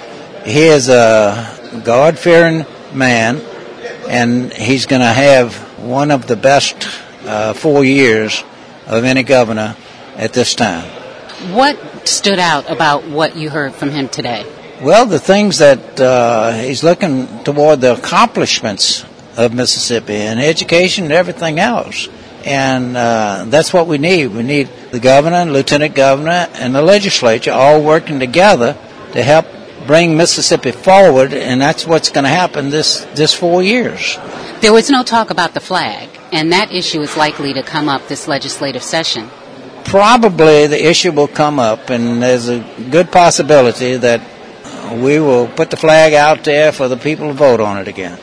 he 0.46 0.64
is 0.64 0.90
a 0.90 1.82
God-fearing 1.86 2.66
man, 2.92 3.40
and 4.08 4.52
he's 4.52 4.88
going 4.88 5.04
to 5.04 5.14
have 5.14 5.54
one 5.78 6.10
of 6.10 6.26
the 6.26 6.36
best 6.36 6.90
uh, 7.24 7.54
four 7.54 7.86
years 7.86 8.44
of 8.88 9.04
any 9.04 9.22
governor 9.22 9.76
at 10.16 10.34
this 10.34 10.56
time. 10.56 10.90
What 11.54 12.08
stood 12.08 12.40
out 12.40 12.68
about 12.68 13.06
what 13.06 13.36
you 13.36 13.52
heard 13.52 13.76
from 13.76 13.92
him 13.92 14.10
today? 14.10 14.44
Well, 14.82 15.06
the 15.06 15.20
things 15.20 15.60
that 15.60 16.02
uh, 16.02 16.54
he's 16.54 16.84
looking 16.84 17.44
toward 17.44 17.82
the 17.82 17.94
accomplishments 17.94 19.06
of 19.38 19.54
Mississippi 19.54 20.16
and 20.16 20.40
education 20.40 21.04
and 21.04 21.14
everything 21.14 21.60
else. 21.60 22.10
And 22.46 22.96
uh, 22.96 23.46
that's 23.48 23.74
what 23.74 23.88
we 23.88 23.98
need. 23.98 24.28
We 24.28 24.44
need 24.44 24.70
the 24.92 25.00
governor, 25.00 25.46
lieutenant 25.46 25.96
governor, 25.96 26.48
and 26.54 26.74
the 26.74 26.82
legislature 26.82 27.52
all 27.52 27.84
working 27.84 28.20
together 28.20 28.78
to 29.14 29.24
help 29.24 29.46
bring 29.86 30.16
Mississippi 30.16 30.72
forward, 30.72 31.34
and 31.34 31.60
that's 31.60 31.86
what's 31.86 32.10
going 32.10 32.24
to 32.24 32.30
happen 32.30 32.70
this, 32.70 33.06
this 33.16 33.34
four 33.34 33.64
years. 33.64 34.18
There 34.62 34.74
was 34.74 34.90
no 34.90 35.04
talk 35.04 35.32
about 35.32 35.54
the 35.54 35.60
flag, 35.60 36.10
and 36.32 36.52
that 36.52 36.72
issue 36.72 37.02
is 37.02 37.18
likely 37.18 37.54
to 37.54 37.64
come 37.64 37.90
up 37.90 38.08
this 38.08 38.28
legislative 38.28 38.84
session. 38.84 39.30
Probably 39.86 40.68
the 40.68 40.88
issue 40.90 41.12
will 41.12 41.28
come 41.28 41.60
up, 41.60 41.90
and 41.90 42.22
there's 42.22 42.50
a 42.50 42.60
good 42.92 43.12
possibility 43.12 43.96
that 43.98 44.22
we 45.02 45.20
will 45.20 45.48
put 45.48 45.72
the 45.72 45.78
flag 45.78 46.14
out 46.14 46.44
there 46.44 46.72
for 46.72 46.88
the 46.88 46.98
people 46.98 47.28
to 47.28 47.34
vote 47.34 47.60
on 47.60 47.80
it 47.80 47.88
again. 47.88 48.20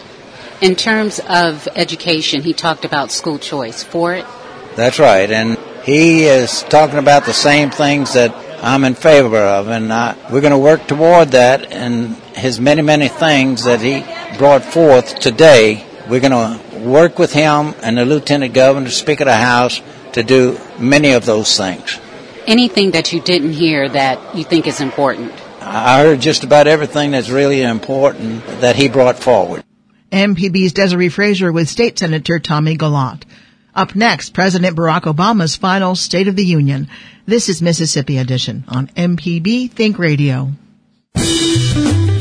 In 0.60 0.74
terms 0.74 1.20
of 1.28 1.68
education, 1.76 2.42
he 2.42 2.54
talked 2.54 2.84
about 2.84 3.10
school 3.10 3.38
choice. 3.38 3.82
For 3.82 4.14
it? 4.14 4.24
That's 4.74 4.98
right. 4.98 5.30
And 5.30 5.58
he 5.84 6.24
is 6.24 6.62
talking 6.64 6.98
about 6.98 7.26
the 7.26 7.34
same 7.34 7.70
things 7.70 8.14
that 8.14 8.34
I'm 8.64 8.84
in 8.84 8.94
favor 8.94 9.38
of. 9.38 9.68
And 9.68 9.92
I, 9.92 10.16
we're 10.30 10.40
going 10.40 10.52
to 10.52 10.58
work 10.58 10.86
toward 10.86 11.28
that 11.28 11.72
and 11.72 12.16
his 12.34 12.58
many, 12.58 12.82
many 12.82 13.08
things 13.08 13.64
that 13.64 13.80
he 13.80 14.04
brought 14.38 14.64
forth 14.64 15.18
today. 15.20 15.86
We're 16.08 16.20
going 16.20 16.32
to 16.32 16.78
work 16.78 17.18
with 17.18 17.32
him 17.32 17.74
and 17.82 17.98
the 17.98 18.06
Lieutenant 18.06 18.54
Governor, 18.54 18.90
Speaker 18.90 19.24
of 19.24 19.28
the 19.28 19.36
House, 19.36 19.82
to 20.12 20.22
do 20.22 20.58
many 20.78 21.12
of 21.12 21.26
those 21.26 21.54
things. 21.56 22.00
Anything 22.46 22.92
that 22.92 23.12
you 23.12 23.20
didn't 23.20 23.52
hear 23.52 23.88
that 23.88 24.34
you 24.34 24.44
think 24.44 24.66
is 24.66 24.80
important? 24.80 25.32
I 25.60 26.00
heard 26.00 26.20
just 26.20 26.44
about 26.44 26.66
everything 26.66 27.10
that's 27.10 27.28
really 27.28 27.60
important 27.60 28.46
that 28.60 28.76
he 28.76 28.88
brought 28.88 29.18
forward. 29.18 29.65
MPB's 30.10 30.72
Desare 30.72 31.10
Frazier 31.10 31.52
with 31.52 31.68
State 31.68 31.98
Senator 31.98 32.38
Tommy 32.38 32.76
Gollott. 32.76 33.24
Up 33.74 33.94
next, 33.94 34.32
President 34.32 34.76
Barack 34.76 35.02
Obama's 35.02 35.56
final 35.56 35.94
State 35.94 36.28
of 36.28 36.36
the 36.36 36.44
Union. 36.44 36.88
This 37.26 37.48
is 37.48 37.60
Mississippi 37.60 38.18
Edition 38.18 38.64
on 38.68 38.86
MPB 38.88 39.70
Think 39.70 39.98
Radio. 39.98 40.52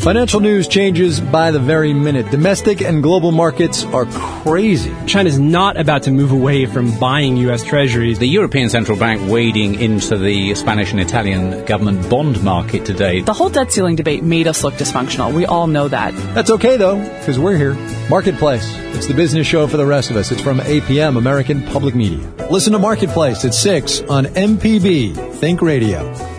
Financial 0.06 0.40
news 0.40 0.68
changes 0.68 1.20
by 1.20 1.50
the 1.50 1.58
very 1.58 1.92
minute. 1.92 2.30
Domestic 2.30 2.80
and 2.80 3.02
global 3.02 3.32
markets 3.32 3.86
are 3.86 4.06
crazy. 4.06 4.94
China's 5.08 5.40
not 5.40 5.78
about 5.78 6.04
to 6.04 6.12
move 6.12 6.32
away 6.32 6.68
from 6.68 6.96
buying 7.00 7.38
U.S. 7.38 7.64
treasuries. 7.64 8.20
The 8.20 8.28
European 8.28 8.70
Central 8.70 9.00
Bank 9.00 9.28
wading 9.28 9.82
into 9.82 10.16
the 10.16 10.54
Spanish 10.54 10.92
and 10.92 11.02
Italian 11.02 11.66
government 11.66 12.08
bond 12.08 12.44
market 12.44 12.86
today. 12.86 13.22
The 13.22 13.34
whole 13.34 13.50
debt 13.50 13.72
ceiling 13.72 13.96
debate 13.96 14.22
made 14.22 14.46
us 14.46 14.64
look 14.64 14.76
dysfunctional. 14.76 15.34
We 15.34 15.48
all 15.48 15.66
know 15.66 15.88
that. 15.88 16.14
That's 16.36 16.52
okay 16.52 16.78
though, 16.78 17.00
because 17.00 17.40
we're 17.40 17.58
here. 17.58 17.74
Marketplace. 18.08 18.64
It's 18.94 19.08
the 19.08 19.16
business 19.16 19.48
show 19.48 19.66
for 19.66 19.78
the 19.78 19.88
rest 19.88 20.12
of 20.12 20.18
us. 20.18 20.32
It's 20.32 20.40
from 20.40 20.60
APM, 20.60 21.18
American 21.18 21.64
Public 21.64 21.96
Media. 21.96 22.32
Listen 22.52 22.74
to 22.74 22.80
Marketplace 22.80 23.44
at 23.44 23.56
6 23.56 24.02
on 24.02 24.26
MPB 24.26 25.34
Think 25.34 25.64
Radio. 25.64 26.35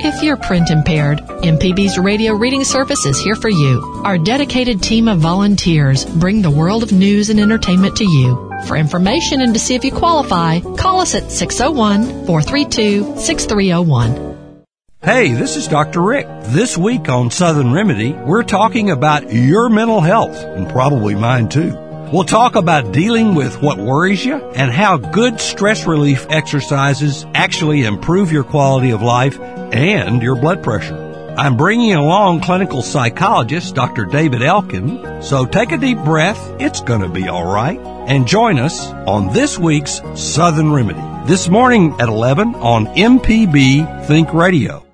If 0.00 0.22
you're 0.22 0.36
print 0.36 0.70
impaired, 0.70 1.18
MPB's 1.18 1.98
radio 1.98 2.34
reading 2.34 2.62
service 2.62 3.04
is 3.04 3.18
here 3.18 3.34
for 3.34 3.48
you. 3.48 4.02
Our 4.04 4.16
dedicated 4.16 4.80
team 4.80 5.08
of 5.08 5.18
volunteers 5.18 6.04
bring 6.04 6.40
the 6.40 6.52
world 6.52 6.84
of 6.84 6.92
news 6.92 7.30
and 7.30 7.40
entertainment 7.40 7.96
to 7.96 8.04
you. 8.04 8.48
For 8.68 8.76
information 8.76 9.40
and 9.40 9.52
to 9.54 9.58
see 9.58 9.74
if 9.74 9.84
you 9.84 9.90
qualify, 9.90 10.60
call 10.76 11.00
us 11.00 11.16
at 11.16 11.32
601 11.32 12.26
432 12.26 13.18
6301. 13.18 14.64
Hey, 15.02 15.32
this 15.32 15.56
is 15.56 15.66
Dr. 15.66 16.00
Rick. 16.00 16.28
This 16.44 16.78
week 16.78 17.08
on 17.08 17.32
Southern 17.32 17.72
Remedy, 17.72 18.12
we're 18.12 18.44
talking 18.44 18.90
about 18.90 19.32
your 19.32 19.68
mental 19.68 20.00
health, 20.00 20.36
and 20.36 20.68
probably 20.68 21.16
mine 21.16 21.48
too. 21.48 21.87
We'll 22.12 22.24
talk 22.24 22.56
about 22.56 22.92
dealing 22.92 23.34
with 23.34 23.60
what 23.60 23.76
worries 23.76 24.24
you 24.24 24.36
and 24.36 24.72
how 24.72 24.96
good 24.96 25.38
stress 25.40 25.86
relief 25.86 26.26
exercises 26.30 27.26
actually 27.34 27.84
improve 27.84 28.32
your 28.32 28.44
quality 28.44 28.92
of 28.92 29.02
life 29.02 29.38
and 29.38 30.22
your 30.22 30.34
blood 30.34 30.62
pressure. 30.62 31.34
I'm 31.36 31.58
bringing 31.58 31.92
along 31.92 32.40
clinical 32.40 32.80
psychologist 32.80 33.74
Dr. 33.74 34.06
David 34.06 34.40
Elkin, 34.42 35.22
so 35.22 35.44
take 35.44 35.70
a 35.72 35.76
deep 35.76 35.98
breath, 35.98 36.40
it's 36.58 36.80
going 36.80 37.02
to 37.02 37.10
be 37.10 37.28
all 37.28 37.44
right, 37.44 37.78
and 37.78 38.26
join 38.26 38.58
us 38.58 38.86
on 38.86 39.34
this 39.34 39.58
week's 39.58 40.00
Southern 40.14 40.72
Remedy. 40.72 41.02
This 41.28 41.50
morning 41.50 41.92
at 42.00 42.08
11 42.08 42.54
on 42.54 42.86
MPB 42.86 44.06
Think 44.06 44.32
Radio. 44.32 44.87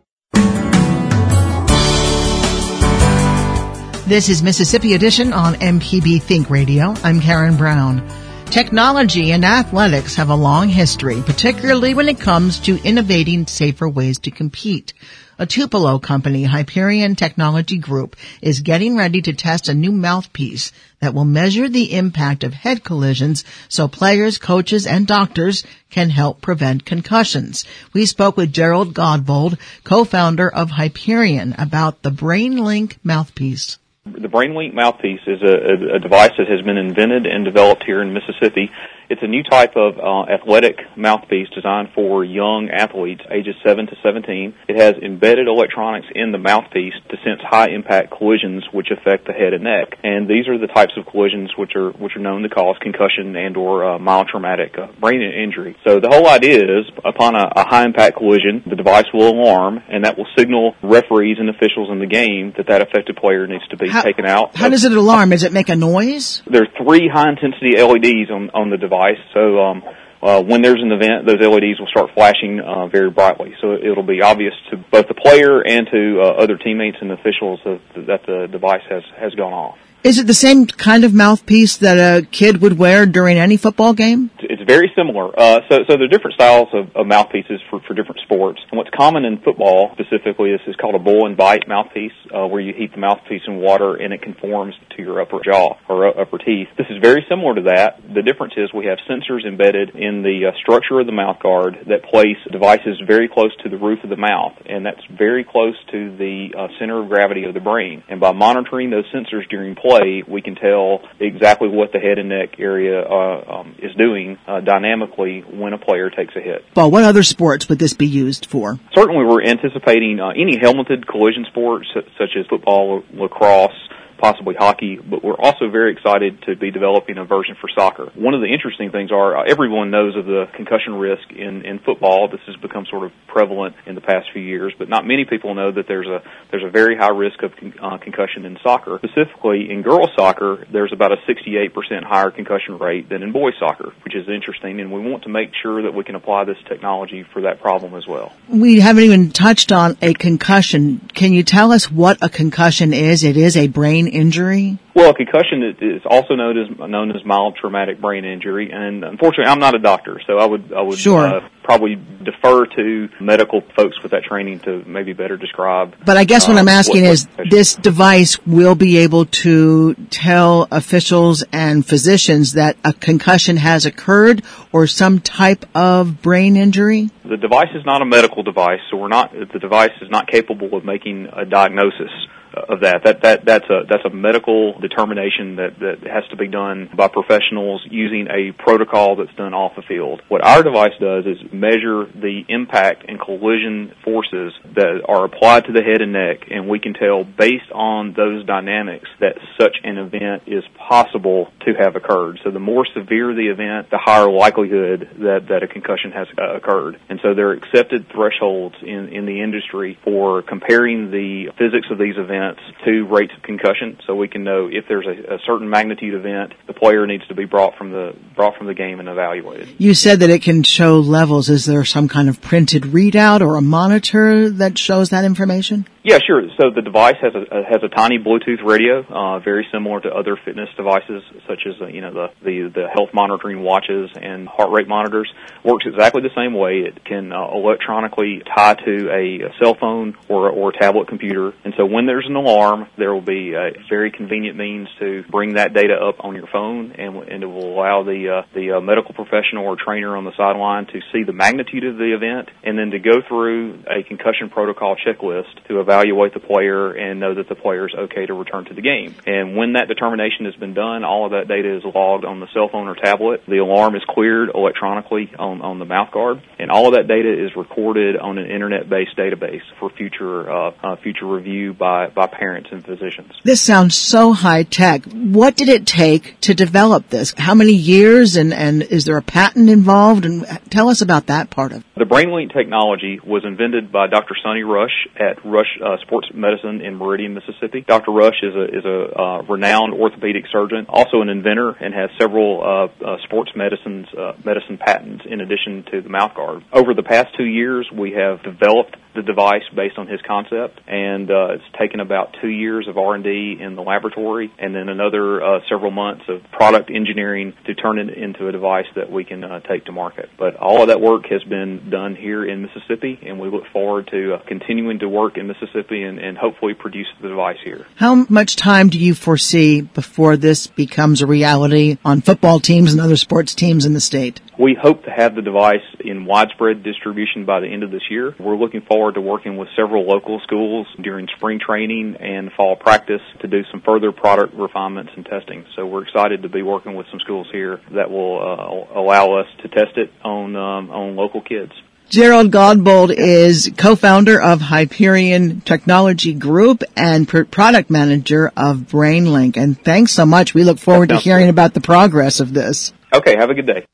This 4.06 4.28
is 4.28 4.42
Mississippi 4.42 4.92
Edition 4.92 5.32
on 5.32 5.54
MPB 5.54 6.20
Think 6.20 6.50
Radio. 6.50 6.92
I'm 7.02 7.23
Karen 7.23 7.56
Brown. 7.56 8.06
Technology 8.50 9.32
and 9.32 9.46
athletics 9.46 10.14
have 10.16 10.28
a 10.28 10.34
long 10.34 10.68
history, 10.68 11.23
particularly 11.25 11.94
when 11.94 12.11
it 12.11 12.20
comes 12.20 12.61
to 12.61 12.78
innovating 12.87 13.46
safer 13.46 13.88
ways 13.88 14.18
to 14.18 14.30
compete. 14.30 14.92
A 15.38 15.46
Tupelo 15.46 15.99
company, 15.99 16.44
Hyperion 16.44 17.16
Technology 17.16 17.78
Group, 17.78 18.14
is 18.42 18.61
getting 18.61 18.94
ready 18.94 19.23
to 19.23 19.32
test 19.32 19.70
a 19.70 19.75
new 19.75 19.90
mouthpiece 19.90 20.70
that 21.00 21.14
will 21.14 21.25
measure 21.25 21.70
the 21.70 21.94
impact 21.94 22.44
of 22.44 22.52
head 22.52 22.84
collisions 22.84 23.42
so 23.70 23.88
players, 23.88 24.37
coaches, 24.37 24.87
and 24.87 25.06
doctors 25.06 25.64
can 25.88 26.11
help 26.11 26.42
prevent 26.42 26.84
concussions. 26.84 27.64
We 27.94 28.04
spoke 28.04 28.37
with 28.37 28.52
Gerald 28.52 28.92
Godbold, 28.92 29.58
co-founder 29.82 30.52
of 30.52 30.73
Hyperion, 30.73 31.54
about 31.56 32.02
the 32.02 32.11
BrainLink 32.11 32.99
mouthpiece. 33.02 33.78
The 34.04 34.28
BrainLink 34.28 34.75
mouthpiece 34.75 35.23
is 35.26 35.40
a, 35.42 35.46
a, 35.46 35.96
a, 35.96 35.99
device 35.99 36.32
that 36.37 36.46
has 36.46 36.61
been 36.61 36.76
invented 36.76 37.25
and 37.25 37.42
developed 37.42 37.84
here 37.84 38.02
in 38.02 38.12
Mississippi. 38.12 38.70
It's 39.11 39.23
a 39.23 39.26
new 39.26 39.42
type 39.42 39.76
of 39.76 39.99
uh, 39.99 40.32
athletic 40.32 40.78
mouthpiece 40.96 41.49
designed 41.54 41.90
for 41.94 42.25
young 42.25 42.70
athletes 42.70 43.23
ages 43.30 43.54
7 43.64 43.87
to 43.87 43.96
17. 44.02 44.54
It 44.68 44.76
has 44.80 44.94
embedded 45.02 45.46
electronics 45.46 46.06
in 46.14 46.32
the 46.32 46.38
mouthpiece 46.38 46.94
to 47.11 47.16
sense 47.18 47.40
high 47.42 47.68
impact 47.68 48.12
collisions 48.16 48.64
which 48.73 48.88
affect 48.90 49.26
the 49.26 49.32
head 49.32 49.52
and 49.52 49.64
neck. 49.64 49.99
And 50.02 50.28
these 50.28 50.49
are 50.49 50.58
the 50.58 50.68
types 50.68 50.94
of 50.96 51.06
collisions 51.06 51.52
which 51.56 51.76
are 51.76 51.90
which 51.90 52.16
are 52.16 52.20
known 52.20 52.42
to 52.42 52.49
cause 52.49 52.76
concussion 52.80 53.37
and 53.37 53.56
or 53.56 53.84
uh, 53.84 53.99
mild 53.99 54.28
traumatic 54.28 54.76
uh, 54.78 54.88
brain 55.00 55.20
injury. 55.20 55.76
So 55.87 56.00
the 56.00 56.08
whole 56.08 56.28
idea 56.28 56.58
is 56.58 56.87
upon 57.04 57.37
a, 57.37 57.50
a 57.56 57.68
high 57.68 57.84
impact 57.84 58.16
collision, 58.16 58.62
the 58.66 58.76
device 58.76 59.06
will 59.12 59.28
alarm 59.28 59.82
and 59.88 60.04
that 60.04 60.16
will 60.16 60.26
signal 60.37 60.75
referees 60.82 61.37
and 61.38 61.50
officials 61.50 61.90
in 61.90 61.99
the 61.99 62.06
game 62.06 62.54
that 62.56 62.68
that 62.68 62.80
affected 62.80 63.16
player 63.16 63.46
needs 63.46 63.66
to 63.68 63.76
be 63.76 63.88
How- 63.88 64.02
taken 64.02 64.25
out. 64.25 64.56
How 64.56 64.68
does 64.68 64.84
it 64.84 64.92
alarm? 64.92 65.30
Does 65.30 65.42
it 65.42 65.52
make 65.52 65.68
a 65.68 65.76
noise? 65.76 66.42
There 66.46 66.62
are 66.62 66.84
three 66.84 67.08
high 67.12 67.28
intensity 67.30 67.76
LEDs 67.76 68.30
on, 68.30 68.50
on 68.54 68.70
the 68.70 68.76
device. 68.76 68.93
So 69.32 69.58
um, 69.60 69.82
uh, 70.22 70.42
when 70.42 70.62
there's 70.62 70.82
an 70.82 70.90
event, 70.90 71.26
those 71.26 71.40
LEDs 71.40 71.78
will 71.78 71.86
start 71.88 72.10
flashing 72.14 72.60
uh, 72.60 72.86
very 72.86 73.10
brightly. 73.10 73.54
So 73.60 73.74
it'll 73.74 74.02
be 74.02 74.22
obvious 74.22 74.54
to 74.70 74.78
both 74.78 75.06
the 75.08 75.14
player 75.14 75.60
and 75.60 75.86
to 75.92 76.20
uh, 76.20 76.42
other 76.42 76.56
teammates 76.56 76.96
and 77.00 77.12
officials 77.12 77.60
that, 77.64 77.80
that 78.06 78.26
the 78.26 78.48
device 78.50 78.82
has, 78.88 79.02
has 79.18 79.34
gone 79.34 79.52
off. 79.52 79.78
Is 80.02 80.18
it 80.18 80.26
the 80.26 80.34
same 80.34 80.66
kind 80.66 81.04
of 81.04 81.14
mouthpiece 81.14 81.78
that 81.78 81.96
a 81.96 82.26
kid 82.26 82.60
would 82.60 82.78
wear 82.78 83.06
during 83.06 83.38
any 83.38 83.56
football 83.56 83.94
game? 83.94 84.30
Very 84.66 84.90
similar. 84.97 85.28
Uh, 85.38 85.61
so, 85.68 85.78
so 85.88 85.97
there 85.97 86.04
are 86.04 86.09
different 86.09 86.35
styles 86.35 86.68
of, 86.73 86.97
of 86.97 87.06
mouthpieces 87.06 87.61
for, 87.71 87.80
for 87.87 87.94
different 87.94 88.21
sports. 88.25 88.61
And 88.71 88.78
what's 88.78 88.90
common 88.97 89.25
in 89.25 89.40
football 89.40 89.92
specifically 89.92 90.50
is, 90.50 90.61
is 90.66 90.76
called 90.76 90.94
a 90.94 90.99
boil 90.99 91.26
and 91.26 91.37
bite 91.37 91.68
mouthpiece, 91.68 92.12
uh, 92.35 92.47
where 92.47 92.61
you 92.61 92.73
heat 92.73 92.92
the 92.92 93.00
mouthpiece 93.00 93.42
in 93.47 93.56
water 93.56 93.94
and 93.94 94.12
it 94.12 94.23
conforms 94.23 94.75
to 94.97 95.02
your 95.02 95.21
upper 95.21 95.40
jaw 95.44 95.76
or 95.88 96.09
uh, 96.09 96.23
upper 96.23 96.38
teeth. 96.38 96.68
This 96.78 96.87
is 96.88 96.99
very 97.02 97.25
similar 97.28 97.54
to 97.56 97.62
that. 97.62 98.00
The 98.14 98.23
difference 98.23 98.54
is 98.56 98.73
we 98.73 98.87
have 98.87 98.99
sensors 99.09 99.47
embedded 99.47 99.90
in 99.94 100.23
the 100.23 100.49
uh, 100.49 100.56
structure 100.61 101.00
of 101.00 101.06
the 101.06 101.12
mouth 101.12 101.40
guard 101.42 101.76
that 101.88 102.04
place 102.04 102.38
devices 102.50 103.00
very 103.06 103.28
close 103.28 103.54
to 103.62 103.68
the 103.68 103.76
roof 103.76 104.02
of 104.04 104.11
the 104.11 104.16
mouth, 104.16 104.54
and 104.66 104.87
that's 104.87 105.04
very 105.11 105.44
close 105.44 105.76
to 105.92 106.16
the 106.16 106.54
uh, 106.56 106.68
center 106.78 107.02
of 107.02 107.09
gravity 107.09 107.44
of 107.44 107.54
the 107.54 107.61
brain. 107.61 108.02
And 108.09 108.21
by 108.21 108.33
monitoring 108.33 108.90
those 108.90 109.04
sensors 109.12 109.49
during 109.50 109.75
play, 109.75 110.23
we 110.26 110.42
can 110.42 110.54
tell 110.54 111.00
exactly 111.21 111.68
what 111.68 111.92
the 111.92 111.99
head 111.99 112.18
and 112.18 112.28
neck 112.28 112.59
area 112.59 113.00
uh, 113.02 113.61
um, 113.61 113.76
is 113.78 113.94
doing 113.97 114.38
uh, 114.47 114.53
dynamically 114.61 115.40
when 115.40 115.73
a 115.73 115.78
player 115.78 116.11
takes 116.11 116.34
a 116.37 116.40
hit. 116.40 116.64
Well, 116.75 116.90
what 116.90 117.04
other 117.04 117.23
sports 117.23 117.68
would 117.68 117.78
this 117.78 117.94
be 117.94 118.06
used 118.06 118.46
for? 118.46 118.78
Certainly, 118.94 119.25
we're 119.25 119.42
anticipating 119.42 120.20
uh, 120.20 120.28
any 120.30 120.58
helmeted 120.58 121.06
collision 121.06 121.44
sports 121.49 121.87
such 121.94 122.30
as 122.38 122.46
football, 122.46 123.02
lacrosse, 123.12 123.73
possibly 124.18 124.54
hockey, 124.54 124.97
but 124.97 125.25
we're 125.25 125.38
also 125.38 125.68
very 125.71 125.92
excited 125.92 126.42
to 126.42 126.56
be 126.56 126.71
developing 126.71 127.18
a 127.18 127.25
version 127.25 127.56
for 127.61 127.68
soccer. 127.75 128.11
One 128.14 128.35
of 128.35 128.40
the 128.40 128.52
interesting 128.52 128.90
things 128.90 129.11
are 129.12 129.37
uh, 129.37 129.44
everyone 129.47 129.90
knows 129.90 130.16
of 130.16 130.26
the 130.26 130.47
concussion 130.54 130.94
risk 130.94 131.30
in, 131.30 131.64
in 131.64 131.78
football. 131.78 132.28
This 132.28 132.40
has 132.47 132.56
become 132.56 132.87
sort 132.87 133.04
of 133.04 133.12
prevalent 133.26 133.76
in 133.87 133.94
the 133.94 134.00
past 134.00 134.28
few 134.33 134.42
years, 134.42 134.73
but 134.78 134.88
not 134.88 135.06
many 135.06 135.25
people 135.25 135.54
know 135.54 135.73
that 135.73 135.87
there's 135.88 136.06
a 136.06 136.23
there's 136.50 136.64
a 136.64 136.71
very 136.71 136.97
high 136.97 137.11
risk 137.11 137.42
of 137.42 137.52
con- 137.56 137.75
uh, 137.80 137.99
concussion 137.99 138.44
in 138.44 138.59
soccer. 138.62 138.99
Specifically, 138.99 139.71
in 139.71 139.83
girls 139.83 140.11
soccer, 140.16 140.66
there's 140.73 140.92
about 140.92 141.12
a 141.12 141.16
68% 141.28 142.04
higher 142.04 142.30
concussion 142.30 142.78
rate 142.78 143.09
than 143.09 143.23
in 143.23 143.33
boys 143.33 143.54
soccer, 143.59 143.92
which 144.04 144.14
is 144.14 144.28
interesting, 144.28 144.80
and 144.80 144.92
we 144.92 145.00
want 145.00 145.25
to 145.25 145.28
make 145.28 145.50
sure 145.62 145.83
that 145.83 145.94
we 145.94 146.04
can 146.04 146.14
apply 146.14 146.44
this 146.44 146.59
technology 146.68 147.25
for 147.33 147.42
that 147.42 147.61
problem 147.61 147.94
as 147.94 148.06
well. 148.06 148.33
We 148.49 148.80
haven't 148.80 149.04
even 149.04 149.30
touched 149.30 149.73
on 149.73 149.97
a 150.00 150.14
concussion. 150.14 151.00
Can 151.14 151.33
you 151.33 151.42
tell 151.42 151.73
us 151.73 151.90
what 151.90 152.18
a 152.23 152.28
concussion 152.28 152.92
is? 152.92 153.25
It 153.25 153.37
is 153.37 153.56
a 153.56 153.68
brain 153.68 154.03
injury. 154.06 154.78
Well, 154.94 155.11
a 155.11 155.14
concussion 155.14 155.62
is- 155.80 156.02
also 156.06 156.34
known 156.34 156.56
as 156.56 156.78
known 156.88 157.11
as 157.16 157.25
mild 157.25 157.56
traumatic 157.56 158.00
brain 158.00 158.25
injury, 158.25 158.70
and 158.73 159.04
unfortunately, 159.04 159.50
I'm 159.50 159.58
not 159.58 159.75
a 159.75 159.78
doctor, 159.78 160.20
so 160.26 160.38
I 160.38 160.46
would 160.46 160.73
I 160.73 160.82
would 160.82 160.99
Sure. 160.99 161.26
uh, 161.26 161.40
probably 161.64 161.99
defer 162.23 162.66
to 162.66 163.08
medical 163.20 163.62
folks 163.76 164.00
with 164.02 164.12
that 164.12 164.23
training 164.25 164.61
to 164.61 164.84
maybe 164.87 165.12
better 165.12 165.37
describe. 165.37 165.94
But 166.04 166.16
I 166.16 166.25
guess 166.25 166.46
what 166.46 166.56
uh, 166.56 166.61
I'm 166.61 166.68
asking 166.68 167.02
what- 167.04 167.12
is 167.12 167.26
what- 167.37 167.50
this 167.50 167.75
device 167.75 168.38
will 168.46 168.74
be 168.74 168.98
able 168.98 169.24
to 169.26 169.94
tell 170.11 170.68
officials 170.70 171.42
and 171.52 171.85
physicians 171.85 172.52
that 172.52 172.76
a 172.85 172.92
concussion 172.92 173.57
has 173.57 173.87
occurred 173.87 174.42
or 174.72 174.87
some 174.87 175.18
type 175.18 175.64
of 175.74 176.22
brain 176.22 176.57
injury? 176.57 177.09
The 177.24 177.37
device 177.37 177.70
is 177.74 177.85
not 177.85 178.02
a 178.02 178.05
medical 178.05 178.42
device, 178.42 178.81
so 178.90 178.96
we're 178.96 179.09
not. 179.09 179.33
The 179.33 179.59
device 179.59 179.90
is 180.02 180.11
not 180.11 180.29
capable 180.29 180.76
of 180.76 180.85
making 180.85 181.29
a 181.33 181.44
diagnosis 181.44 182.11
of 182.55 182.81
that. 182.81 183.03
That 183.05 183.23
that 183.23 183.45
that's 183.45 183.69
a 183.71 183.83
that's 183.88 184.05
a 184.05 184.11
medical 184.11 184.79
determination 184.79 185.57
that 185.57 185.79
that 185.81 186.07
has 186.07 186.25
to 186.31 186.37
be 186.37 186.49
done 186.49 186.90
by 186.95 187.09
professionals 187.09 187.87
using 187.90 188.29
a 188.29 188.53
protocol 188.53 189.17
that's 189.17 189.35
done 189.37 189.55
off 189.55 189.73
the 189.77 189.83
field. 189.83 190.23
What 190.29 190.45
our 190.45 190.62
device 190.62 190.93
does 191.01 191.25
is 191.27 191.53
measure 191.53 192.07
the 192.07 192.43
impact 192.49 193.05
and 193.09 193.21
collision 193.21 193.93
forces 194.05 194.53
that 194.75 195.03
are 195.09 195.25
applied 195.25 195.64
to 195.67 195.73
the 195.73 195.83
head 195.83 196.01
and 196.01 196.12
neck, 196.12 196.49
and 196.51 196.69
we 196.69 196.79
can 196.79 196.95
tell 196.95 197.25
based 197.25 197.71
on 197.73 198.14
those 198.14 198.45
dynamics 198.47 199.09
that 199.21 199.37
such 199.61 199.77
an 199.83 199.99
event 199.99 200.45
is 200.47 200.64
possible 200.77 201.49
to 201.67 201.75
have 201.75 201.97
occurred. 201.97 202.40
So 202.45 202.51
the 202.51 202.61
more 202.61 202.87
severe 202.95 203.35
the 203.35 203.49
event, 203.49 203.90
the 203.90 203.99
higher 203.99 204.31
likelihood 204.31 205.09
that 205.19 205.49
that 205.49 205.62
a 205.62 205.69
concussion 205.69 206.12
has 206.12 206.29
uh, 206.38 206.57
occurred. 206.57 207.01
And 207.09 207.21
so 207.23 207.35
there 207.35 207.49
are 207.49 207.53
accepted 207.55 208.07
thresholds 208.11 208.77
in 208.83 209.09
in 209.09 209.27
the 209.27 209.43
industry 209.43 209.99
for 210.05 210.43
comparing 210.43 211.11
the 211.11 211.51
physics 211.59 211.88
of 211.90 211.99
these 211.99 212.17
events 212.17 212.43
to 212.85 213.07
rates 213.07 213.33
of 213.37 213.42
concussion, 213.42 213.98
so 214.07 214.14
we 214.14 214.28
can 214.28 214.44
know 214.44 214.68
if 214.70 214.85
there's 214.88 215.07
a, 215.07 215.35
a 215.35 215.38
certain 215.46 215.68
magnitude 215.68 216.14
event, 216.14 216.54
the 216.66 216.72
player 216.72 217.07
needs 217.07 217.26
to 217.28 217.35
be 217.35 217.44
brought 217.44 217.76
from 217.76 217.90
the 217.90 218.14
brought 218.35 218.57
from 218.57 218.66
the 218.66 218.74
game 218.74 219.00
and 219.00 219.09
evaluated. 219.09 219.68
You 219.78 219.94
said 219.94 220.20
that 220.20 220.30
it 220.30 220.42
can 220.42 220.62
show 220.62 221.00
levels. 221.00 221.48
Is 221.48 221.64
there 221.64 221.85
some 221.85 222.09
kind 222.09 222.28
of 222.28 222.40
printed 222.40 222.83
readout 222.85 223.40
or 223.40 223.57
a 223.57 223.62
monitor 223.62 224.50
that 224.50 224.78
shows 224.78 225.11
that 225.11 225.24
information? 225.24 225.87
Yeah, 226.05 226.19
sure. 226.19 226.43
So 226.61 226.69
the 226.69 226.83
device 226.83 227.17
has 227.23 227.33
a 227.35 227.64
has 227.64 227.83
a 227.83 227.88
tiny 227.88 228.19
Bluetooth 228.19 228.62
radio, 228.62 229.01
uh, 229.09 229.38
very 229.38 229.67
similar 229.73 230.03
to 230.03 230.11
other 230.11 230.37
fitness 230.37 230.69
devices, 230.77 231.23
such 231.49 231.61
as 231.67 231.81
uh, 231.81 231.87
you 231.87 232.03
know 232.03 232.12
the, 232.12 232.27
the 232.45 232.71
the 232.75 232.88
health 232.93 233.14
monitoring 233.14 233.62
watches 233.62 234.11
and 234.14 234.47
heart 234.47 234.71
rate 234.71 234.87
monitors. 234.87 235.33
Works 235.64 235.87
exactly 235.88 236.21
the 236.21 236.35
same 236.37 236.53
way. 236.53 236.85
It 236.85 237.07
can 237.07 237.33
uh, 237.33 237.49
electronically 237.55 238.43
tie 238.55 238.75
to 238.75 239.09
a, 239.09 239.49
a 239.49 239.55
cell 239.59 239.77
phone 239.81 240.14
or 240.29 240.51
or 240.51 240.73
tablet 240.73 241.09
computer, 241.09 241.55
and 241.64 241.73
so 241.79 241.87
when 241.87 242.05
there's 242.05 242.27
an 242.29 242.37
alarm, 242.37 242.87
there 242.99 243.14
will 243.14 243.25
be 243.25 243.55
a 243.55 243.71
very 243.88 244.11
convenient 244.11 244.59
means 244.59 244.88
to 245.01 245.25
bring 245.31 245.55
that 245.55 245.73
data 245.73 245.95
up 245.95 246.23
on 246.23 246.35
your 246.35 246.49
phone, 246.53 246.93
and 246.93 247.17
and 247.17 247.43
it 247.43 247.47
will 247.47 247.73
allow 247.73 248.03
the 248.03 248.29
uh, 248.29 248.47
the 248.55 248.73
uh, 248.73 248.81
medical 248.83 249.14
professional 249.14 249.64
or 249.64 249.77
trainer 249.83 250.19
on 250.19 250.27
the 250.27 250.37
sideline 250.37 250.85
to 250.85 251.01
see 251.14 251.23
the 251.25 251.33
magnitude 251.33 251.83
of 251.83 251.97
the 251.97 252.12
event, 252.14 252.51
and 252.62 252.79
then 252.79 252.90
to 252.90 252.99
go 252.99 253.23
through 253.27 253.83
a 253.88 254.03
concussion 254.03 254.51
protocol 254.51 254.97
checklist 254.97 255.49
to 255.67 255.81
evaluate 255.81 255.93
the 256.02 256.40
player 256.40 256.92
and 256.92 257.20
know 257.20 257.35
that 257.35 257.48
the 257.48 257.54
player 257.54 257.87
is 257.87 257.94
okay 257.94 258.26
to 258.26 258.35
return 258.35 258.64
to 258.66 258.74
the 258.74 258.83
game. 258.83 259.14
And 259.26 259.57
when 259.57 259.74
that 259.74 259.88
determination 259.88 260.46
has 260.46 260.54
been 260.54 260.74
done, 260.74 261.04
all 261.04 261.26
of 261.26 261.33
that 261.33 261.48
data 261.48 261.76
is 261.76 261.85
logged 261.85 262.24
on 262.24 262.40
the 262.40 262.48
cell 262.52 262.68
phone 262.68 262.88
or 262.88 262.94
tablet. 262.94 263.42
The 263.46 263.59
alarm 263.59 263.94
is 263.94 264.02
cleared 264.09 264.50
electronically 264.54 265.33
on, 265.38 265.62
on 265.62 265.78
the 265.78 265.85
mouth 265.85 266.11
guard, 266.12 266.42
and 266.59 266.70
all 266.70 266.88
of 266.88 266.94
that 266.94 267.09
data 267.09 267.33
is 267.44 267.54
recorded 267.57 268.16
on 268.16 268.38
an 268.38 268.50
internet-based 268.50 269.16
database 269.16 269.62
for 269.78 269.90
future 269.90 270.50
uh, 270.50 270.72
uh, 270.83 270.96
future 270.96 271.26
review 271.26 271.72
by 271.72 272.09
by 272.09 272.26
parents 272.26 272.68
and 272.72 272.85
physicians. 272.85 273.33
This 273.44 273.61
sounds 273.61 273.94
so 273.96 274.33
high 274.33 274.64
tech. 274.64 275.04
What 275.12 275.57
did 275.57 275.68
it 275.68 275.87
take 275.87 276.40
to 276.42 276.54
develop 276.54 277.09
this? 277.09 277.35
How 277.37 277.54
many 277.54 277.72
years 277.72 278.37
and, 278.37 278.52
and 278.52 278.83
is 278.83 279.04
there 279.04 279.16
a 279.16 279.22
patent 279.22 279.68
involved? 279.68 280.24
And 280.24 280.46
tell 280.70 280.88
us 280.88 281.02
about 281.02 281.26
that 281.26 281.50
part 281.50 281.72
of 281.72 281.78
it. 281.78 281.93
The 281.96 282.07
BrainLink 282.07 282.52
technology 282.52 283.20
was 283.24 283.44
invented 283.44 283.92
by 283.92 284.09
Dr. 284.09 284.35
Sonny 284.42 284.64
Rush 284.64 285.07
at 285.14 285.44
Rush 285.44 285.78
uh, 285.80 285.96
Sports 286.02 286.26
Medicine 286.35 286.80
in 286.80 286.96
Meridian, 286.96 287.35
Mississippi. 287.35 287.83
Dr. 287.87 288.11
Rush 288.11 288.42
is 288.42 288.52
a 288.52 288.64
is 288.64 288.85
a 288.85 289.14
uh, 289.14 289.42
renowned 289.42 289.94
orthopedic 289.94 290.46
surgeon, 290.50 290.87
also 290.88 291.22
an 291.22 291.28
inventor, 291.28 291.70
and 291.70 291.94
has 291.94 292.11
several 292.18 292.61
uh, 292.61 293.04
uh, 293.04 293.16
sports 293.22 293.52
medicines 293.54 294.09
uh, 294.12 294.33
medicine 294.44 294.76
patents 294.76 295.22
in 295.24 295.40
addition 295.40 295.85
to 295.92 296.02
the 296.02 296.09
mouth 296.09 296.35
guard. 296.35 296.64
Over 296.72 296.94
the 296.94 297.04
past 297.04 297.28
two 297.37 297.46
years, 297.46 297.88
we 297.94 298.11
have 298.11 298.42
developed 298.42 298.96
the 299.14 299.22
device 299.22 299.62
based 299.74 299.98
on 299.98 300.07
his 300.07 300.20
concept, 300.27 300.81
and 300.87 301.31
uh, 301.31 301.55
it's 301.55 301.64
taken 301.79 302.00
about 302.00 302.37
two 302.40 302.48
years 302.48 302.88
of 302.88 302.98
R&D 302.98 303.59
in 303.61 303.77
the 303.77 303.83
laboratory, 303.83 304.53
and 304.59 304.74
then 304.74 304.88
another 304.88 305.42
uh, 305.42 305.61
several 305.68 305.90
months 305.90 306.24
of 306.29 306.42
product 306.50 306.90
engineering 306.90 307.55
to 307.66 307.74
turn 307.74 307.98
it 307.98 308.11
into 308.11 308.48
a 308.48 308.53
device 308.53 308.87
that 308.96 309.11
we 309.11 309.24
can 309.24 309.44
uh, 309.44 309.61
take 309.61 309.85
to 309.87 309.92
market. 309.92 310.29
But 310.38 310.57
all 310.57 310.83
of 310.83 310.88
that 310.88 311.00
work 311.00 311.27
has 311.27 311.42
been 311.44 311.90
done 311.90 312.16
here 312.16 312.44
in 312.44 312.62
Mississippi, 312.62 313.18
and 313.24 313.38
we 313.38 313.48
look 313.48 313.64
forward 313.72 314.09
to 314.11 314.35
uh, 314.35 314.38
continuing 314.46 314.98
to 315.00 315.09
work 315.09 315.37
in 315.37 315.46
Mississippi 315.46 316.03
and, 316.03 316.18
and 316.18 316.37
hopefully 316.37 316.74
produce 316.74 317.09
the 317.20 317.29
device 317.29 317.59
here. 317.62 317.87
How 317.96 318.27
much 318.29 318.57
time 318.57 318.88
do 318.88 318.98
you 318.98 319.14
foresee 319.14 319.81
before 319.81 320.37
this 320.37 320.66
becomes 320.66 321.22
a 321.22 321.27
reality 321.27 321.98
on 322.05 322.20
football 322.20 322.61
teams 322.61 322.92
and 322.92 323.00
other 323.00 323.16
sports 323.16 323.55
teams 323.55 323.87
in 323.87 323.94
the 323.94 324.00
state? 324.00 324.40
We 324.59 324.77
hope 324.81 325.05
to 325.05 325.11
have 325.11 325.35
the 325.35 325.42
device 325.42 325.83
in 326.00 326.27
widespread 326.27 326.83
distribution 326.85 327.44
by 327.44 327.61
the 327.61 327.66
end 327.66 327.83
of 327.83 327.90
this 327.90 328.03
year. 328.09 328.35
We're 328.38 328.57
looking 328.57 328.83
forward 328.83 329.04
forward 329.05 329.14
to 329.17 329.21
working 329.21 329.59
with 329.59 329.69
several 329.77 330.07
local 330.07 330.40
schools 330.45 330.87
during 331.03 331.29
spring 331.37 331.61
training 331.61 332.17
and 332.19 332.51
fall 332.57 332.75
practice 332.75 333.21
to 333.40 333.47
do 333.47 333.61
some 333.71 333.83
further 333.83 334.12
product 334.12 334.55
refinements 334.55 335.12
and 335.14 335.27
testing. 335.27 335.67
So 335.77 335.85
we're 335.85 336.05
excited 336.05 336.40
to 336.40 336.49
be 336.49 336.62
working 336.62 336.95
with 336.95 337.07
some 337.11 337.21
schools 337.21 337.47
here 337.53 337.83
that 337.93 338.11
will 338.11 338.40
uh, 338.40 338.99
allow 338.99 339.35
us 339.35 339.47
to 339.61 339.69
test 339.69 339.99
it 339.99 340.11
on 340.25 340.57
um, 340.57 340.90
on 340.90 341.17
local 341.17 341.43
kids. 341.43 341.73
Gerald 342.09 342.51
Godbold 342.51 343.14
is 343.14 343.71
co-founder 343.77 344.40
of 344.40 344.62
Hyperion 344.62 345.61
Technology 345.61 346.33
Group 346.33 346.83
and 346.97 347.29
pr- 347.29 347.45
product 347.45 347.90
manager 347.90 348.53
of 348.57 348.79
BrainLink. 348.79 349.59
And 349.59 349.79
thanks 349.79 350.12
so 350.12 350.25
much. 350.25 350.55
We 350.55 350.64
look 350.64 350.79
forward 350.79 351.11
to 351.11 351.17
hearing 351.19 351.51
about 351.51 351.75
the 351.75 351.81
progress 351.83 352.40
of 352.40 352.55
this. 352.55 352.95
Okay, 353.12 353.37
have 353.37 353.51
a 353.51 353.55
good 353.55 353.67
day. 353.67 353.87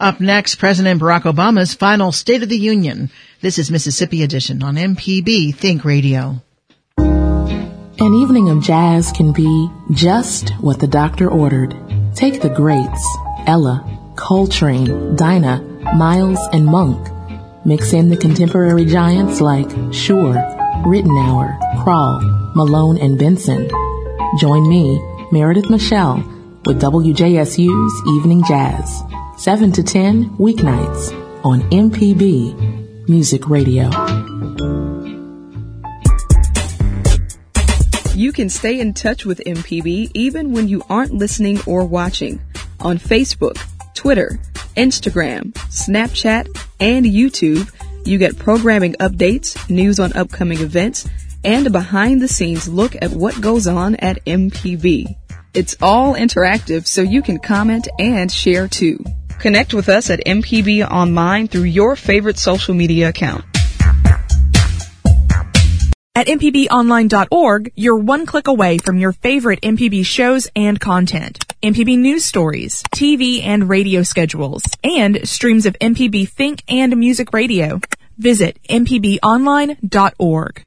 Up 0.00 0.20
next, 0.20 0.56
President 0.56 1.00
Barack 1.00 1.22
Obama's 1.22 1.74
final 1.74 2.12
State 2.12 2.42
of 2.42 2.48
the 2.48 2.58
Union. 2.58 3.10
This 3.40 3.58
is 3.58 3.70
Mississippi 3.70 4.22
Edition 4.22 4.62
on 4.62 4.74
MPB 4.74 5.54
Think 5.54 5.84
Radio. 5.84 6.42
An 6.98 8.14
evening 8.14 8.50
of 8.50 8.62
jazz 8.62 9.12
can 9.12 9.32
be 9.32 9.70
just 9.92 10.50
what 10.60 10.80
the 10.80 10.88
doctor 10.88 11.30
ordered. 11.30 11.76
Take 12.14 12.40
the 12.42 12.50
greats, 12.50 13.18
Ella, 13.46 13.84
Coltrane, 14.16 15.16
Dinah, 15.16 15.62
Miles, 15.96 16.40
and 16.52 16.66
Monk 16.66 17.08
Mix 17.66 17.94
in 17.94 18.10
the 18.10 18.16
contemporary 18.16 18.84
giants 18.84 19.40
like 19.40 19.70
Shure, 19.90 20.34
Ritenour, 20.84 21.58
Krall, 21.78 22.54
Malone, 22.54 22.98
and 22.98 23.18
Benson. 23.18 23.70
Join 24.38 24.68
me, 24.68 25.00
Meredith 25.32 25.70
Michelle, 25.70 26.16
with 26.66 26.82
WJSU's 26.82 28.18
Evening 28.18 28.44
Jazz, 28.44 29.02
7 29.36 29.72
to 29.72 29.82
10 29.82 30.30
weeknights 30.36 31.12
on 31.44 31.60
MPB 31.70 33.08
Music 33.08 33.48
Radio. 33.48 33.90
You 38.14 38.32
can 38.32 38.48
stay 38.48 38.78
in 38.78 38.94
touch 38.94 39.26
with 39.26 39.42
MPB 39.44 40.12
even 40.14 40.52
when 40.52 40.68
you 40.68 40.82
aren't 40.88 41.12
listening 41.12 41.58
or 41.66 41.84
watching 41.84 42.40
on 42.78 42.96
Facebook, 42.96 43.58
Twitter, 43.94 44.38
Instagram, 44.76 45.52
Snapchat, 45.52 46.46
and 46.78 47.04
YouTube, 47.04 47.70
you 48.06 48.18
get 48.18 48.38
programming 48.38 48.94
updates, 48.94 49.68
news 49.68 49.98
on 49.98 50.12
upcoming 50.12 50.60
events, 50.60 51.08
and 51.42 51.66
a 51.66 51.70
behind 51.70 52.22
the 52.22 52.28
scenes 52.28 52.68
look 52.68 52.94
at 53.02 53.10
what 53.10 53.40
goes 53.40 53.66
on 53.66 53.96
at 53.96 54.24
MPB. 54.24 55.16
It's 55.54 55.76
all 55.82 56.14
interactive 56.14 56.86
so 56.86 57.02
you 57.02 57.20
can 57.20 57.38
comment 57.38 57.88
and 57.98 58.30
share 58.30 58.68
too. 58.68 59.04
Connect 59.44 59.74
with 59.74 59.90
us 59.90 60.08
at 60.08 60.24
MPB 60.24 60.90
Online 60.90 61.48
through 61.48 61.64
your 61.64 61.96
favorite 61.96 62.38
social 62.38 62.72
media 62.72 63.10
account. 63.10 63.44
At 66.14 66.28
MPBOnline.org, 66.28 67.72
you're 67.76 67.98
one 67.98 68.24
click 68.24 68.48
away 68.48 68.78
from 68.78 68.96
your 68.96 69.12
favorite 69.12 69.60
MPB 69.60 70.06
shows 70.06 70.48
and 70.56 70.80
content. 70.80 71.44
MPB 71.62 71.98
news 71.98 72.24
stories, 72.24 72.82
TV 72.84 73.44
and 73.44 73.68
radio 73.68 74.02
schedules, 74.02 74.62
and 74.82 75.28
streams 75.28 75.66
of 75.66 75.76
MPB 75.78 76.26
Think 76.26 76.62
and 76.66 76.96
Music 76.96 77.34
Radio. 77.34 77.82
Visit 78.16 78.58
MPBOnline.org. 78.70 80.62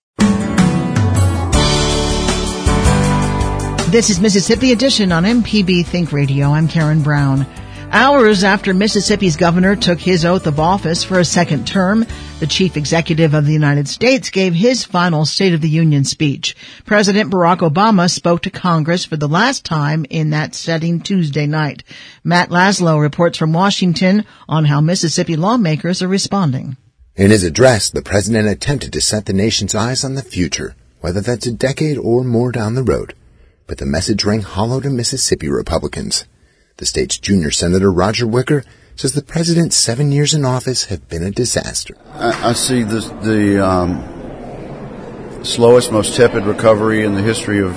This 3.89 4.11
is 4.11 4.19
Mississippi 4.19 4.71
Edition 4.71 5.11
on 5.11 5.23
MPB 5.23 5.83
Think 5.83 6.11
Radio. 6.11 6.51
I'm 6.51 6.67
Karen 6.67 7.01
Brown. 7.01 7.47
Hours 7.91 8.43
after 8.43 8.73
Mississippi's 8.73 9.37
governor 9.37 9.75
took 9.77 9.99
his 9.99 10.25
oath 10.25 10.45
of 10.45 10.59
office 10.59 11.05
for 11.05 11.19
a 11.19 11.25
second 11.25 11.65
term, 11.65 12.05
the 12.41 12.45
chief 12.45 12.75
executive 12.75 13.33
of 13.33 13.45
the 13.45 13.53
United 13.53 13.87
States 13.87 14.29
gave 14.29 14.53
his 14.53 14.83
final 14.83 15.23
State 15.23 15.53
of 15.53 15.61
the 15.61 15.69
Union 15.69 16.03
speech. 16.03 16.55
President 16.85 17.31
Barack 17.31 17.59
Obama 17.59 18.09
spoke 18.09 18.41
to 18.41 18.49
Congress 18.49 19.05
for 19.05 19.15
the 19.15 19.29
last 19.29 19.63
time 19.63 20.05
in 20.09 20.31
that 20.31 20.53
setting 20.53 20.99
Tuesday 20.99 21.47
night. 21.47 21.83
Matt 22.25 22.49
Laslo 22.49 22.99
reports 23.01 23.37
from 23.37 23.53
Washington 23.53 24.25
on 24.49 24.65
how 24.65 24.81
Mississippi 24.81 25.37
lawmakers 25.37 26.01
are 26.01 26.09
responding. 26.09 26.75
In 27.15 27.31
his 27.31 27.43
address, 27.43 27.89
the 27.89 28.01
president 28.01 28.49
attempted 28.49 28.91
to 28.93 29.01
set 29.01 29.25
the 29.25 29.33
nation's 29.33 29.73
eyes 29.73 30.03
on 30.03 30.15
the 30.15 30.21
future, 30.21 30.75
whether 30.99 31.21
that's 31.21 31.47
a 31.47 31.51
decade 31.51 31.97
or 31.97 32.25
more 32.25 32.51
down 32.51 32.75
the 32.75 32.83
road. 32.83 33.13
But 33.65 33.77
the 33.77 33.85
message 33.85 34.25
rang 34.25 34.41
hollow 34.41 34.81
to 34.81 34.89
Mississippi 34.89 35.49
Republicans. 35.49 36.25
The 36.77 36.85
state's 36.85 37.17
junior 37.17 37.51
senator, 37.51 37.91
Roger 37.91 38.27
Wicker, 38.27 38.63
says 38.95 39.13
the 39.13 39.23
president's 39.23 39.75
seven 39.75 40.11
years 40.11 40.33
in 40.33 40.45
office 40.45 40.85
have 40.85 41.07
been 41.09 41.23
a 41.23 41.31
disaster. 41.31 41.95
I, 42.13 42.49
I 42.49 42.53
see 42.53 42.83
the, 42.83 42.99
the 43.21 43.65
um, 43.65 45.43
slowest, 45.43 45.91
most 45.91 46.15
tepid 46.15 46.45
recovery 46.45 47.03
in 47.03 47.15
the 47.15 47.21
history 47.21 47.61
of 47.61 47.71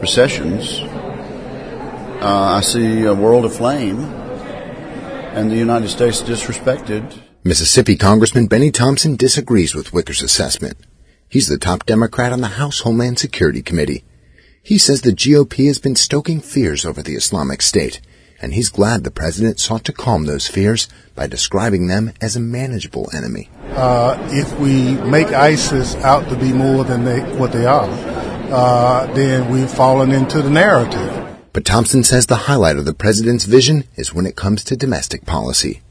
recessions. 0.00 0.80
Uh, 0.80 2.56
I 2.56 2.60
see 2.60 3.04
a 3.04 3.14
world 3.14 3.44
aflame 3.44 4.00
and 5.34 5.50
the 5.50 5.56
United 5.56 5.88
States 5.88 6.22
disrespected. 6.22 7.18
Mississippi 7.44 7.96
Congressman 7.96 8.46
Benny 8.46 8.70
Thompson 8.70 9.16
disagrees 9.16 9.74
with 9.74 9.92
Wicker's 9.92 10.22
assessment. 10.22 10.76
He's 11.28 11.48
the 11.48 11.58
top 11.58 11.86
Democrat 11.86 12.32
on 12.32 12.40
the 12.40 12.48
House 12.48 12.80
Homeland 12.80 13.18
Security 13.18 13.62
Committee. 13.62 14.04
He 14.62 14.76
says 14.76 15.02
the 15.02 15.12
GOP 15.12 15.66
has 15.68 15.78
been 15.78 15.96
stoking 15.96 16.40
fears 16.40 16.84
over 16.84 17.02
the 17.02 17.14
Islamic 17.14 17.62
State 17.62 18.00
and 18.40 18.54
he's 18.54 18.70
glad 18.70 19.04
the 19.04 19.10
president 19.10 19.60
sought 19.60 19.84
to 19.84 19.92
calm 19.92 20.24
those 20.24 20.46
fears 20.46 20.88
by 21.14 21.26
describing 21.26 21.86
them 21.86 22.12
as 22.20 22.36
a 22.36 22.40
manageable 22.40 23.10
enemy. 23.14 23.48
Uh, 23.70 24.16
if 24.30 24.58
we 24.58 24.94
make 25.10 25.28
ISIS 25.28 25.94
out 25.96 26.28
to 26.28 26.36
be 26.36 26.52
more 26.52 26.84
than 26.84 27.04
they, 27.04 27.20
what 27.36 27.52
they 27.52 27.66
are, 27.66 27.88
uh, 28.52 29.06
then 29.14 29.50
we've 29.50 29.70
fallen 29.70 30.12
into 30.12 30.42
the 30.42 30.50
narrative. 30.50 31.38
But 31.52 31.64
Thompson 31.64 32.04
says 32.04 32.26
the 32.26 32.46
highlight 32.46 32.76
of 32.76 32.84
the 32.84 32.94
president's 32.94 33.44
vision 33.44 33.84
is 33.96 34.14
when 34.14 34.26
it 34.26 34.36
comes 34.36 34.64
to 34.64 34.76
domestic 34.76 35.26
policy. 35.26 35.82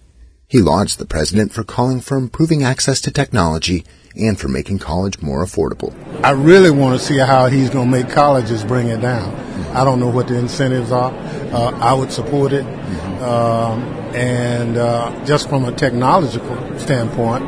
He 0.48 0.62
lauds 0.62 0.96
the 0.96 1.06
president 1.06 1.54
for 1.54 1.64
calling 1.64 2.02
for 2.02 2.18
improving 2.18 2.64
access 2.64 3.00
to 3.02 3.12
technology 3.12 3.86
and 4.28 4.40
for 4.40 4.48
making 4.48 4.80
college 4.80 5.22
more 5.22 5.44
affordable. 5.44 5.94
I 6.24 6.32
really 6.32 6.72
want 6.72 7.00
to 7.00 7.06
see 7.06 7.18
how 7.18 7.48
he's 7.48 7.70
going 7.70 7.92
to 7.92 7.98
make 7.98 8.10
colleges 8.10 8.64
bring 8.64 8.88
it 8.88 9.02
down. 9.02 9.34
I 9.76 9.84
don't 9.84 10.00
know 10.00 10.10
what 10.10 10.28
the 10.28 10.38
incentives 10.38 10.92
are. 10.92 11.14
Uh, 11.14 11.72
I 11.80 11.94
would 11.94 12.12
support 12.12 12.54
it. 12.54 12.66
Mm-hmm. 12.66 13.24
Um, 13.24 13.82
and 14.16 14.78
uh, 14.78 15.26
just 15.26 15.50
from 15.50 15.66
a 15.66 15.72
technological 15.72 16.80
standpoint, 16.80 17.44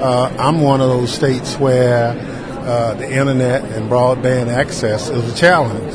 uh, 0.00 0.34
I'm 0.38 0.60
one 0.60 0.80
of 0.80 0.88
those 0.88 1.12
states 1.12 1.56
where 1.56 2.10
uh, 2.10 2.94
the 2.94 3.10
internet 3.10 3.64
and 3.72 3.88
broadband 3.90 4.48
access 4.48 5.08
is 5.08 5.32
a 5.32 5.36
challenge. 5.36 5.94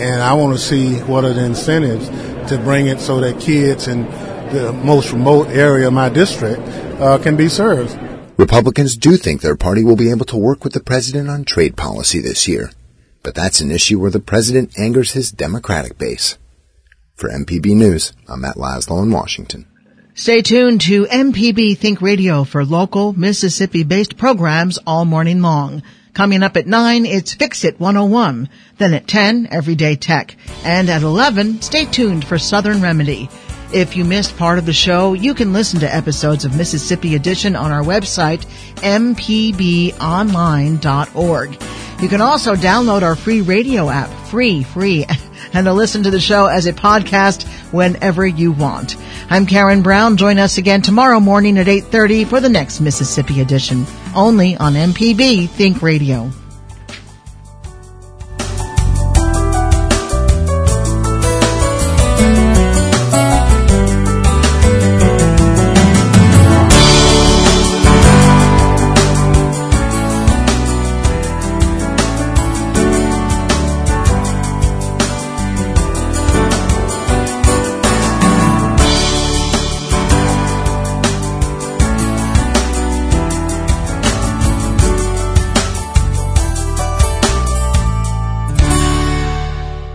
And 0.00 0.22
I 0.22 0.32
want 0.34 0.56
to 0.56 0.62
see 0.62 0.98
what 1.00 1.24
are 1.24 1.32
the 1.32 1.44
incentives 1.44 2.08
to 2.50 2.58
bring 2.58 2.86
it 2.86 2.98
so 2.98 3.20
that 3.20 3.40
kids 3.40 3.88
in 3.88 4.04
the 4.52 4.72
most 4.72 5.12
remote 5.12 5.48
area 5.48 5.86
of 5.86 5.92
my 5.92 6.08
district 6.08 6.60
uh, 7.00 7.18
can 7.18 7.36
be 7.36 7.48
served. 7.48 7.96
Republicans 8.42 8.96
do 8.96 9.16
think 9.16 9.40
their 9.40 9.54
party 9.54 9.84
will 9.84 9.94
be 9.94 10.10
able 10.10 10.24
to 10.24 10.36
work 10.36 10.64
with 10.64 10.72
the 10.72 10.80
president 10.80 11.30
on 11.30 11.44
trade 11.44 11.76
policy 11.76 12.20
this 12.20 12.48
year. 12.48 12.72
But 13.22 13.36
that's 13.36 13.60
an 13.60 13.70
issue 13.70 14.00
where 14.00 14.10
the 14.10 14.18
president 14.18 14.76
angers 14.76 15.12
his 15.12 15.30
Democratic 15.30 15.96
base. 15.96 16.36
For 17.14 17.30
MPB 17.30 17.76
News, 17.76 18.12
I'm 18.28 18.40
Matt 18.40 18.56
Laslo 18.56 19.00
in 19.04 19.12
Washington. 19.12 19.68
Stay 20.14 20.42
tuned 20.42 20.80
to 20.80 21.04
MPB 21.04 21.78
Think 21.78 22.02
Radio 22.02 22.42
for 22.42 22.64
local 22.64 23.12
Mississippi-based 23.12 24.16
programs 24.16 24.76
all 24.88 25.04
morning 25.04 25.40
long. 25.40 25.84
Coming 26.12 26.42
up 26.42 26.56
at 26.56 26.66
9, 26.66 27.06
it's 27.06 27.34
Fix 27.34 27.62
It 27.62 27.78
101. 27.78 28.48
Then 28.76 28.92
at 28.92 29.06
10, 29.06 29.50
Everyday 29.52 29.94
Tech. 29.94 30.36
And 30.64 30.90
at 30.90 31.02
11, 31.02 31.62
stay 31.62 31.84
tuned 31.84 32.24
for 32.24 32.38
Southern 32.38 32.82
Remedy. 32.82 33.30
If 33.72 33.96
you 33.96 34.04
missed 34.04 34.36
part 34.36 34.58
of 34.58 34.66
the 34.66 34.72
show, 34.74 35.14
you 35.14 35.32
can 35.32 35.54
listen 35.54 35.80
to 35.80 35.94
episodes 35.94 36.44
of 36.44 36.54
Mississippi 36.54 37.14
Edition 37.14 37.56
on 37.56 37.72
our 37.72 37.82
website, 37.82 38.44
mpbonline.org. 38.76 39.22
You 42.02 42.08
can 42.08 42.20
also 42.20 42.54
download 42.54 43.00
our 43.02 43.16
free 43.16 43.40
radio 43.40 43.88
app, 43.88 44.10
free, 44.26 44.62
free, 44.62 45.06
and 45.54 45.64
to 45.64 45.72
listen 45.72 46.02
to 46.02 46.10
the 46.10 46.20
show 46.20 46.46
as 46.46 46.66
a 46.66 46.74
podcast 46.74 47.48
whenever 47.72 48.26
you 48.26 48.52
want. 48.52 48.96
I'm 49.30 49.46
Karen 49.46 49.80
Brown. 49.80 50.18
Join 50.18 50.38
us 50.38 50.58
again 50.58 50.82
tomorrow 50.82 51.18
morning 51.18 51.56
at 51.56 51.66
8.30 51.66 52.26
for 52.26 52.40
the 52.40 52.50
next 52.50 52.80
Mississippi 52.80 53.40
Edition, 53.40 53.86
only 54.14 54.54
on 54.58 54.74
MPB 54.74 55.48
Think 55.48 55.80
Radio. 55.80 56.30